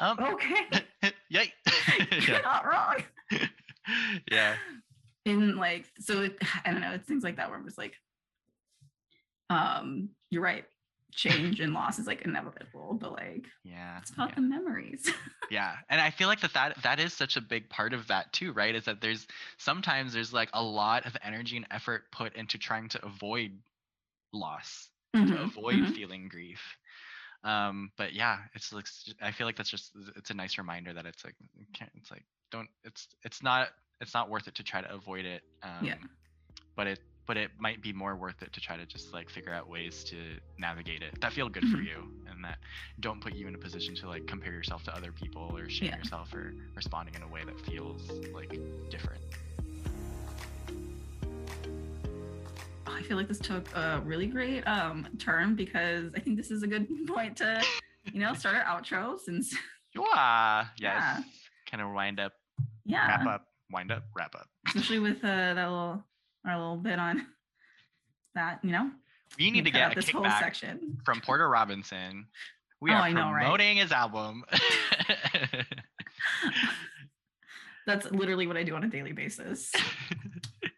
[0.00, 0.66] Um, okay,
[1.30, 1.52] yay.
[2.10, 2.40] you're yeah.
[2.44, 2.96] not wrong.
[4.30, 4.58] yeah.
[5.26, 7.96] and like so it, i don't know it's things like that where i'm just like
[9.50, 10.64] um you're right
[11.12, 14.00] change and loss is like inevitable but like Yeah.
[14.00, 14.34] it's about yeah.
[14.34, 15.10] the memories
[15.48, 18.32] Yeah, and I feel like that that that is such a big part of that
[18.32, 18.74] too, right?
[18.74, 19.26] Is that there's
[19.58, 23.62] sometimes there's like a lot of energy and effort put into trying to avoid
[24.32, 24.90] loss,
[25.26, 25.94] to Mhm, avoid mhm.
[25.94, 26.78] feeling grief.
[27.44, 28.86] Um, but yeah, it's like
[29.22, 31.36] i feel like that's just it's a nice reminder that it's like
[31.96, 35.42] it's like don't it's it's not it's not worth it to try to avoid it.
[35.64, 35.94] Um, Yeah.
[36.76, 39.52] But it but it might be more worth it to try to just like figure
[39.54, 40.16] out ways to
[40.58, 41.84] navigate it that feel good for Mhm.
[41.86, 41.98] you
[42.28, 42.58] and that
[43.00, 45.88] don't put you in a position to like compare yourself to other people or shame
[45.90, 45.98] Yeah.
[45.98, 48.50] yourself or responding in a way that feels like
[48.90, 49.22] different.
[52.86, 56.62] I feel like this took a really great um turn because i think this is
[56.62, 57.62] a good point to
[58.12, 59.54] you know start our outro since
[59.94, 60.66] Yeah.
[60.78, 61.02] Yes.
[61.02, 61.22] Yeah.
[61.70, 62.32] Kind of wind up,
[62.84, 64.48] yeah wrap up, wind up, wrap up.
[64.68, 66.02] especially with uh that little
[66.46, 67.26] our little bit on
[68.34, 68.90] that you know
[69.38, 72.26] We need to get a this whole section from Porter Robinson.
[72.80, 73.42] We Oh, are I know, right?
[73.42, 74.44] promoting his album.
[77.86, 79.72] that's literally what i do on a daily basis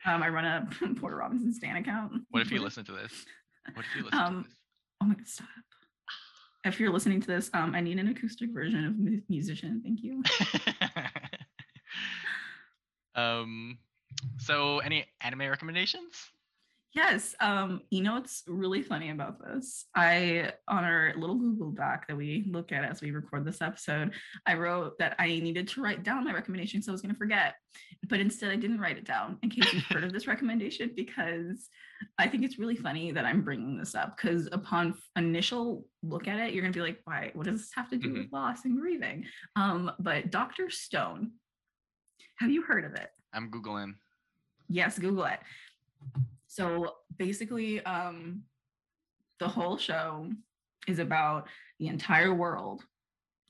[0.07, 0.67] um i run a
[1.01, 3.27] porter robinson stan account what if you listen to this?
[3.75, 4.57] What if you listen Um, to this?
[5.01, 5.49] Oh my god, stop.
[6.65, 9.83] If you're listening to this, um, I need an acoustic version of mu- musician.
[9.85, 10.23] Thank you.
[13.15, 13.79] um
[14.39, 16.31] so any anime recommendations
[16.95, 17.35] Yes.
[17.41, 19.87] Um, you know what's really funny about this?
[19.97, 24.13] I on our little Google Doc that we look at as we record this episode,
[24.47, 27.57] I wrote that I needed to write down my recommendation, so I was gonna forget.
[28.09, 31.69] But instead I didn't write it down in case you've heard of this recommendation because
[32.17, 36.39] I think it's really funny that I'm bringing this up because upon initial look at
[36.39, 37.33] it, you're gonna be like, why?
[37.35, 39.25] What does this have to do with loss and grieving?
[39.57, 40.71] Um, but Dr.
[40.71, 41.33] Stone,
[42.37, 43.11] have you heard of it?
[43.33, 43.95] i'm googling
[44.69, 45.41] Yes, Google it.
[46.47, 48.43] So basically, um,
[49.39, 50.31] the whole show
[50.89, 52.83] is about the entire world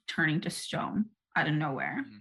[0.08, 1.06] turning to stone
[1.36, 2.04] out of nowhere.
[2.04, 2.20] Mhm.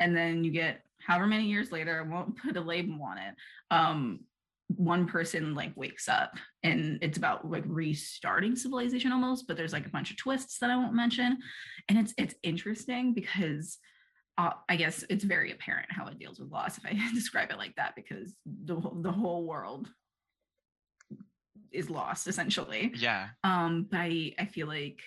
[0.00, 3.34] And then you get however many years later, I won't put a label on it.
[3.70, 4.20] Um,
[4.68, 9.86] one person like wakes up and it's about like restarting civilization almost, but there's like
[9.86, 11.38] a bunch of twists that I won't mention.
[11.88, 13.78] And it's it's interesting because
[14.38, 17.58] uh, I guess it's very apparent how it deals with loss if I describe it
[17.58, 19.88] like that because the whole- the whole world
[21.70, 22.92] is lost essentially.
[22.96, 25.00] yeah Um, but I I feel like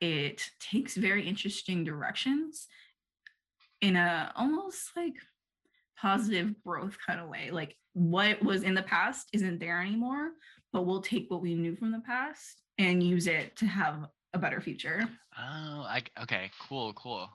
[0.00, 2.66] it takes very interesting directions
[3.80, 5.14] in a almost like
[5.98, 7.50] positive growth kind of way.
[7.50, 10.30] Like what was in the past isn't there anymore,
[10.72, 14.38] but we'll take what we knew from the past and use it to have a
[14.38, 15.00] better future.
[15.38, 17.28] oh I, okay cool cool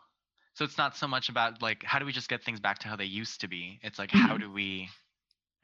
[0.60, 2.90] so it's not so much about like how do we just get things back to
[2.90, 3.80] how they used to be?
[3.82, 4.42] It's like how Mhm.
[4.42, 4.90] do we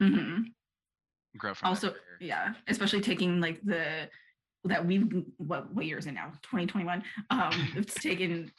[0.00, 0.54] Mhm.
[1.36, 4.08] grow from also yeah especially taking like the
[4.64, 6.32] that we've what what year is it now?
[6.40, 8.50] 2021 um it's taken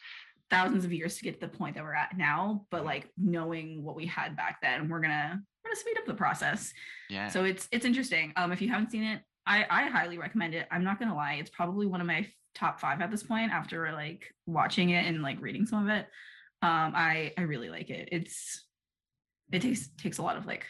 [0.52, 3.82] thousands of years to get to the point that we're at now but like knowing
[3.84, 6.72] what we had back then we're gonna we're gonna speed up the process.
[7.10, 7.30] Yeah.
[7.30, 8.32] So it's it's interesting.
[8.36, 10.68] Um if you haven't seen it i i highly recommend it.
[10.72, 13.92] I'm not gonna lie it's probably one of my top five at this point after
[13.94, 16.08] like watching it and like reading some of it.
[16.62, 18.10] Um i i really like it.
[18.12, 18.66] It's
[19.52, 20.66] it takes takes a lot of like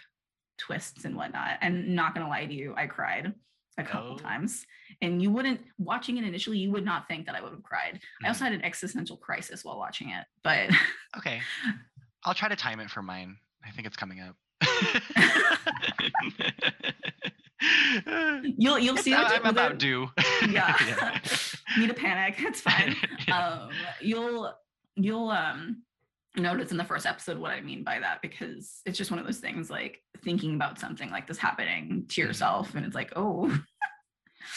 [0.58, 3.34] twists and whatnot and not gonna lie to you i cried
[3.80, 4.18] a couple Oh.
[4.18, 4.66] times.
[5.02, 8.00] And you wouldn't watching it initially you would not think that i would have cried.
[8.24, 8.50] I also Mhm.
[8.50, 10.70] had an existential crisis while watching it but
[11.18, 11.42] okay.
[12.26, 13.38] I'll try to time it for mine.
[13.66, 14.36] I think it's coming up
[18.58, 20.10] you'll you'll see what i'm about due.
[20.50, 20.76] Yeah.
[21.78, 22.36] need a panic.
[22.40, 22.96] It's fine.
[23.32, 23.70] Um
[24.02, 24.54] you'll
[24.96, 25.84] you'll um
[26.36, 29.26] notice in the first episode what i mean by that because it's just one of
[29.26, 32.28] those things like thinking about something like this happening to Mhm.
[32.28, 33.48] yourself and it's like oh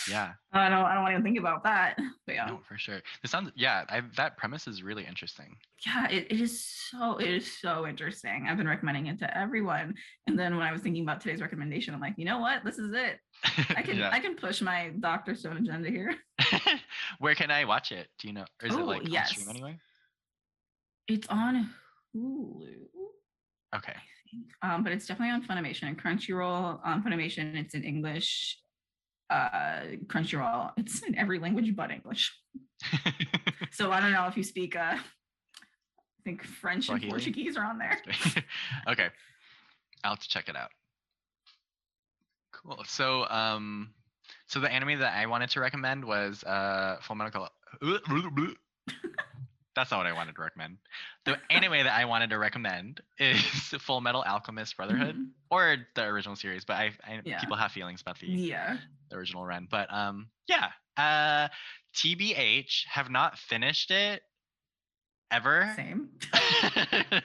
[0.09, 1.97] yeah i don't i don't want to think about that
[2.31, 2.53] but you.
[2.53, 3.01] No, for sure.
[3.23, 3.85] This sounds yeah.
[3.89, 5.57] I, that premise is really interesting.
[5.85, 8.47] Yeah, it, it is so it is so interesting.
[8.49, 9.95] I've been recommending it to everyone,
[10.27, 12.65] and then when I was thinking about today's recommendation, I'm like, you know what?
[12.65, 13.19] This is it.
[13.71, 14.11] I can Yeah.
[14.13, 16.15] I can push my Doctor Stone agenda here.
[17.19, 18.09] Where can I watch it?
[18.19, 18.45] Do you know?
[18.63, 19.31] Or is it like yes.
[19.31, 19.79] stream anyway?
[21.09, 21.71] It's on
[22.15, 22.77] Hulu.
[23.75, 23.97] Okay.
[24.63, 26.79] Um, but it's definitely on Funimation and Crunchyroll.
[26.85, 28.59] On Funimation, it's in English.
[29.31, 32.37] Uh, Crunchyroll, it's in every language but English.
[33.73, 34.77] So I don't know if you speak.
[34.77, 37.97] Uh, I think French and Portuguese are on there.
[38.89, 39.09] okay.
[40.03, 40.71] I'll have to check it out.
[42.53, 42.83] Cool.
[42.87, 43.95] So um
[44.47, 47.49] so the anime that I wanted to recommend was uh Full Metal
[49.81, 50.77] That's not what I wanted to recommend.
[51.25, 53.41] The anime that I wanted to recommend is
[53.81, 55.29] Full Metal Alchemist Brotherhood Mhm.
[55.51, 57.41] or the original series, but I, I Yeah.
[57.41, 58.77] people have feelings about the, Yeah.
[59.11, 59.67] the original run.
[59.71, 60.71] But um yeah.
[60.99, 61.49] Uh
[61.95, 64.23] TBH have not finished it
[65.31, 65.73] ever.
[65.77, 66.11] Same.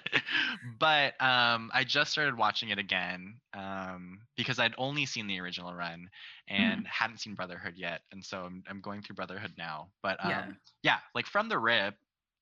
[0.79, 5.73] but um, I just started watching it again um, because I'd only seen the original
[5.73, 6.09] run
[6.47, 9.89] and hadn't seen Brotherhood yet, and so I'm, I'm going through Brotherhood now.
[10.03, 10.45] But um, Yeah.
[10.83, 10.97] yeah.
[11.13, 11.95] like from the rip,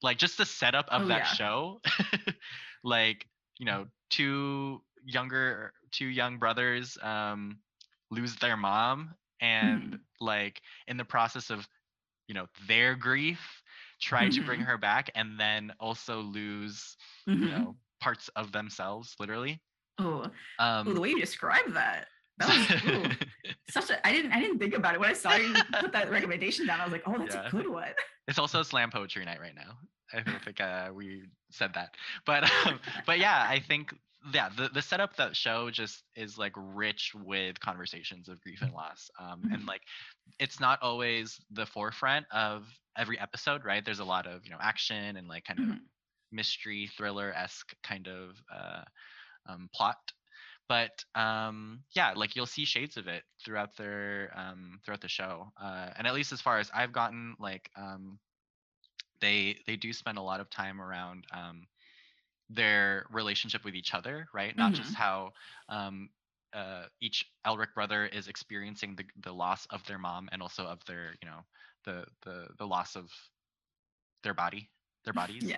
[0.04, 1.26] like just the setup of Oh, that yeah.
[1.26, 1.82] show,
[2.84, 3.28] like
[3.60, 7.60] you know, two younger, two young brothers um,
[8.12, 10.00] lose their mom, and Mhm.
[10.20, 11.68] like in the process of
[12.28, 13.64] you know their grief
[14.02, 14.66] try to bring Mhm.
[14.66, 17.52] her back and then also lose you Mhm.
[17.52, 19.62] know parts of themselves literally
[20.00, 20.30] Oh,
[20.60, 22.08] um Ooh, the way you describe that.
[22.38, 23.08] That was ooh,
[23.70, 24.06] such a.
[24.08, 24.32] I didn't.
[24.34, 26.82] I didn't think about it when I saw you put that recommendation down.
[26.82, 27.48] I was like, oh, that's Yeah.
[27.48, 27.94] a good one.
[28.28, 29.78] It's also slam poetry night right now
[30.14, 31.96] i don't think uh, we said that
[32.26, 33.94] but um, but yeah i think
[34.34, 38.74] yeah the, the setup that show just is like rich with conversations of grief and
[38.74, 39.68] loss um, and Mhm.
[39.68, 39.82] like
[40.40, 42.66] it's not always the forefront of
[42.98, 45.80] every episode right there's a lot of you know action and like kind of Mhm.
[46.32, 48.84] mystery thriller-esque kind of uh,
[49.48, 49.98] um, plot
[50.68, 55.52] but um, yeah like you'll see shades of it throughout their um, throughout the show
[55.62, 58.20] uh, and at least as far as i've gotten like um,
[59.22, 61.68] they they do spend a lot of time around um,
[62.50, 64.56] their relationship with each other right?
[64.58, 65.32] Not just how
[65.70, 66.10] um,
[66.54, 70.80] uh, each elric brother is experiencing the, the loss of their mom and also of
[70.86, 71.40] their you know
[71.86, 73.10] the the the loss of
[74.24, 74.70] their body
[75.04, 75.44] their bodies.
[75.48, 75.58] Yeah.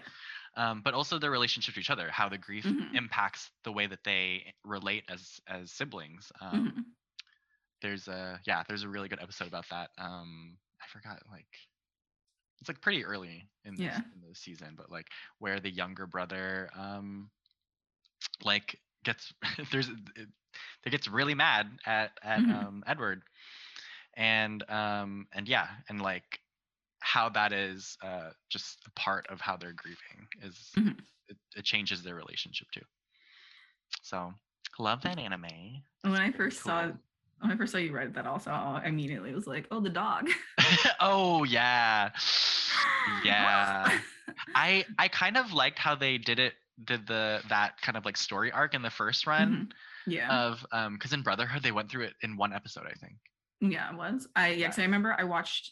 [0.56, 2.94] Um, but also their relationship to each other how the grief Mhm.
[2.94, 6.96] impacts the way that they relate as as siblings um, Mhm.
[7.82, 11.48] there's a yeah there's a really good episode about that um i forgot like
[12.60, 14.14] it's like pretty early in this, Yeah.
[14.14, 15.08] in the season but like
[15.40, 17.30] where the younger brother um
[18.44, 19.34] like gets
[19.72, 20.28] there's it,
[20.86, 22.54] it gets really mad at at Mhm.
[22.54, 23.22] um edward
[24.16, 26.40] and um and yeah and like
[27.06, 30.98] how that is uh just a part of how they're grieving is Mhm.
[31.28, 32.82] it, it changes their relationship too
[34.02, 34.34] so
[34.80, 36.92] love that anime When I first saw
[37.40, 40.30] when I first saw you write that, also I immediately was like, oh, the dog.
[41.00, 42.10] oh yeah
[43.26, 44.00] yeah
[44.56, 46.54] i i kind of liked how they did it
[46.86, 49.68] did the that kind of like story arc in the first run
[50.08, 50.12] Mhm.
[50.12, 50.46] Yeah.
[50.48, 53.14] of um because in brotherhood they went through it in one episode i think
[53.62, 54.28] Yeah, it was.
[54.36, 54.68] I yeah, Yeah.
[54.68, 55.72] because I remember I watched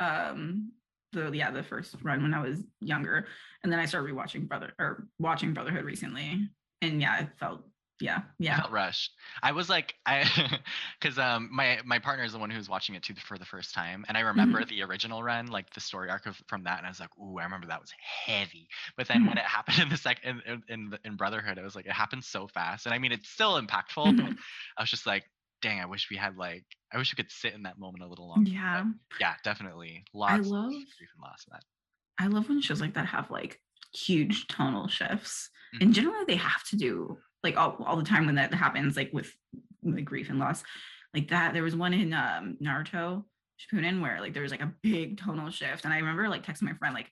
[0.00, 0.72] um
[1.12, 3.28] the yeah the first run when I was younger,
[3.62, 6.48] and then I started rewatching Brother or watching Brotherhood recently,
[6.82, 7.68] and yeah, it felt
[8.00, 8.56] yeah I yeah.
[8.56, 9.12] felt rushed.
[9.42, 10.24] I was like, I,
[11.00, 13.74] because um, my my partner is the one who's watching it too for the first
[13.74, 16.86] time, and I remember the original run, like the story arc of, from that, and
[16.86, 18.68] I was like, ooh, I remember that was heavy.
[18.96, 21.86] But then when it happened in the second in in, in Brotherhood, I was like,
[21.86, 24.38] it happened so fast, and I mean, it's still impactful, but Mhm.
[24.76, 25.30] I was just like,
[25.62, 28.06] dang, I wish we had like, I wish we could sit in that moment a
[28.08, 28.50] little longer.
[28.50, 28.84] yeah.
[29.10, 31.64] But yeah, definitely, lots love- of grief and loss in that.
[32.18, 33.60] I love when shows like that have like
[33.94, 35.82] huge tonal shifts, Mhm.
[35.82, 39.10] and generally they have to do like all, all the time when that happens, like
[39.12, 39.32] with
[39.82, 40.62] like grief and loss,
[41.14, 41.54] like that.
[41.54, 43.24] There was one in um, Naruto
[43.58, 46.62] Shippuden where like there was like a big tonal shift, and I remember like texting
[46.62, 47.10] my friend like,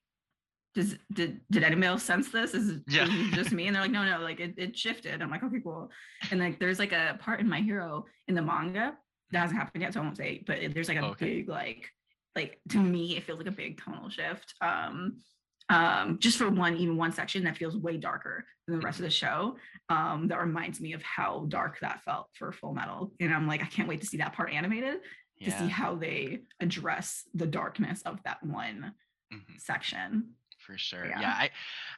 [0.75, 2.55] "Does did did anybody else sense this?
[2.55, 3.07] Is it Yeah.
[3.07, 5.61] is just me?" And they're like, "No, no, like it, it shifted." I'm like, "Okay,
[5.63, 5.91] cool."
[6.31, 8.97] And like there's like a part in My Hero in the manga
[9.31, 10.43] that hasn't happened yet, so I won't say.
[10.47, 11.37] But there's like a Okay.
[11.37, 11.91] big like
[12.37, 14.55] like to me it feels like a big tonal shift.
[14.61, 15.19] Um,
[15.71, 19.05] um, just for one, even one section that feels way darker than the rest of
[19.05, 19.57] the show.
[19.91, 23.13] Um, that reminds me of how dark that felt for Full Metal.
[23.21, 25.01] And I'm like, I can't wait to see that part animated
[25.43, 28.95] to see how they address the darkness of that one
[29.33, 29.61] mhm.
[29.61, 30.31] section.
[30.69, 31.21] For sure Yeah.
[31.21, 31.31] yeah.
[31.33, 31.51] i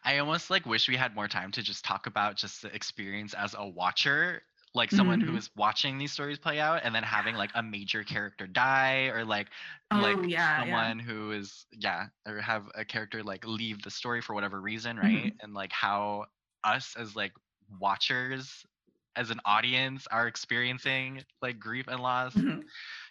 [0.05, 3.35] i almost like wish we had more time to just talk about just the experience
[3.35, 4.43] as a watcher
[4.75, 5.25] like someone Mhm.
[5.27, 9.07] who is watching these stories play out and then having like a major character die
[9.12, 9.49] or like
[9.91, 10.61] Oh like yeah, yeah.
[10.62, 14.97] someone who is yeah or have a character like leave the story for whatever reason
[14.97, 15.05] Mm-hmm.
[15.25, 16.27] right and like how
[16.62, 17.33] us as like
[17.81, 18.64] watchers
[19.16, 22.62] as an audience are experiencing like grief and loss Mhm.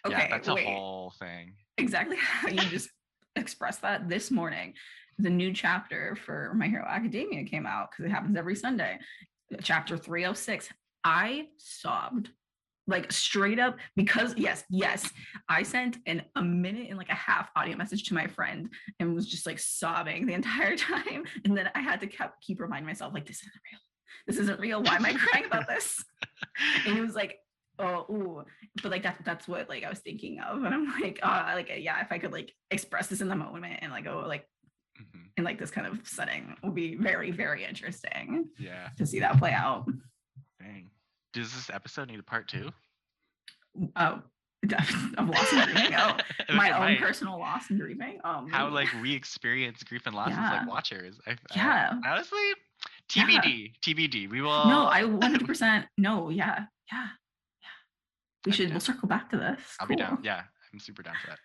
[0.08, 0.64] yeah that's a wait.
[0.64, 2.88] whole thing exactly how you just
[3.36, 4.74] expressed that this morning.
[5.20, 8.98] The new chapter for My Hero Academia came out because it happens every Sunday.
[9.62, 10.68] Chapter 306.
[11.04, 12.30] I sobbed
[12.86, 15.10] like straight up because yes, yes,
[15.48, 19.14] I sent an a minute and like a half audio message to my friend and
[19.14, 21.24] was just like sobbing the entire time.
[21.44, 23.80] And then I had to kept keep reminding myself, like, this isn't real.
[24.26, 24.82] This isn't real.
[24.82, 26.02] Why am I crying about this?
[26.86, 27.38] and it was like
[27.80, 28.44] oh ooh.
[28.82, 31.70] but like that's that's what like i was thinking of and i'm like uh like
[31.78, 34.46] yeah if i could like express this in the moment and like oh like
[35.00, 35.30] Mhm.
[35.38, 38.88] in like this kind of setting will be very very interesting yeah.
[38.96, 39.86] to see that play out.
[40.60, 40.90] Dang.
[41.32, 42.70] Does this episode need a part two?
[43.96, 44.22] Oh
[45.16, 45.94] of loss and grieving?
[45.94, 46.16] Oh
[46.48, 47.00] I my own might.
[47.00, 48.18] personal loss and grieving?
[48.24, 51.18] Um how like we experience grief and loss as like watchers.
[51.26, 51.92] I, I- Yeah.
[52.06, 52.38] honestly
[53.16, 53.24] Yeah.
[53.26, 57.08] tbd tbd we will no i 100% no yeah yeah
[57.62, 57.68] yeah.
[58.44, 59.60] We I'd should we'll circle back to this.
[59.80, 60.18] I'll be down.
[60.22, 60.42] Yeah
[60.72, 61.38] i'm super down for that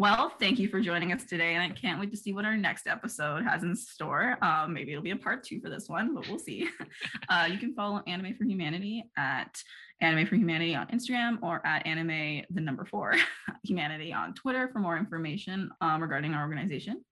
[0.00, 2.56] Well, thank you for joining us today, and I can't wait to see what our
[2.56, 4.38] next episode has in store.
[4.40, 6.70] Um, maybe it'll be a part two for this one, but we'll see.
[7.28, 9.62] uh, you can follow Anime for Humanity at
[10.00, 13.14] Anime for Humanity on Instagram or at Anime the number four
[13.64, 17.04] Humanity on Twitter for more information um, regarding our organization.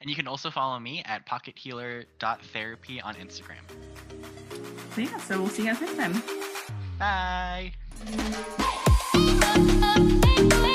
[0.00, 3.60] And you can also follow me at pockethealer.therapy on Instagram.
[4.94, 6.22] So yeah, so we'll see you guys next time.
[6.98, 7.72] Bye.
[9.52, 10.71] Thank you.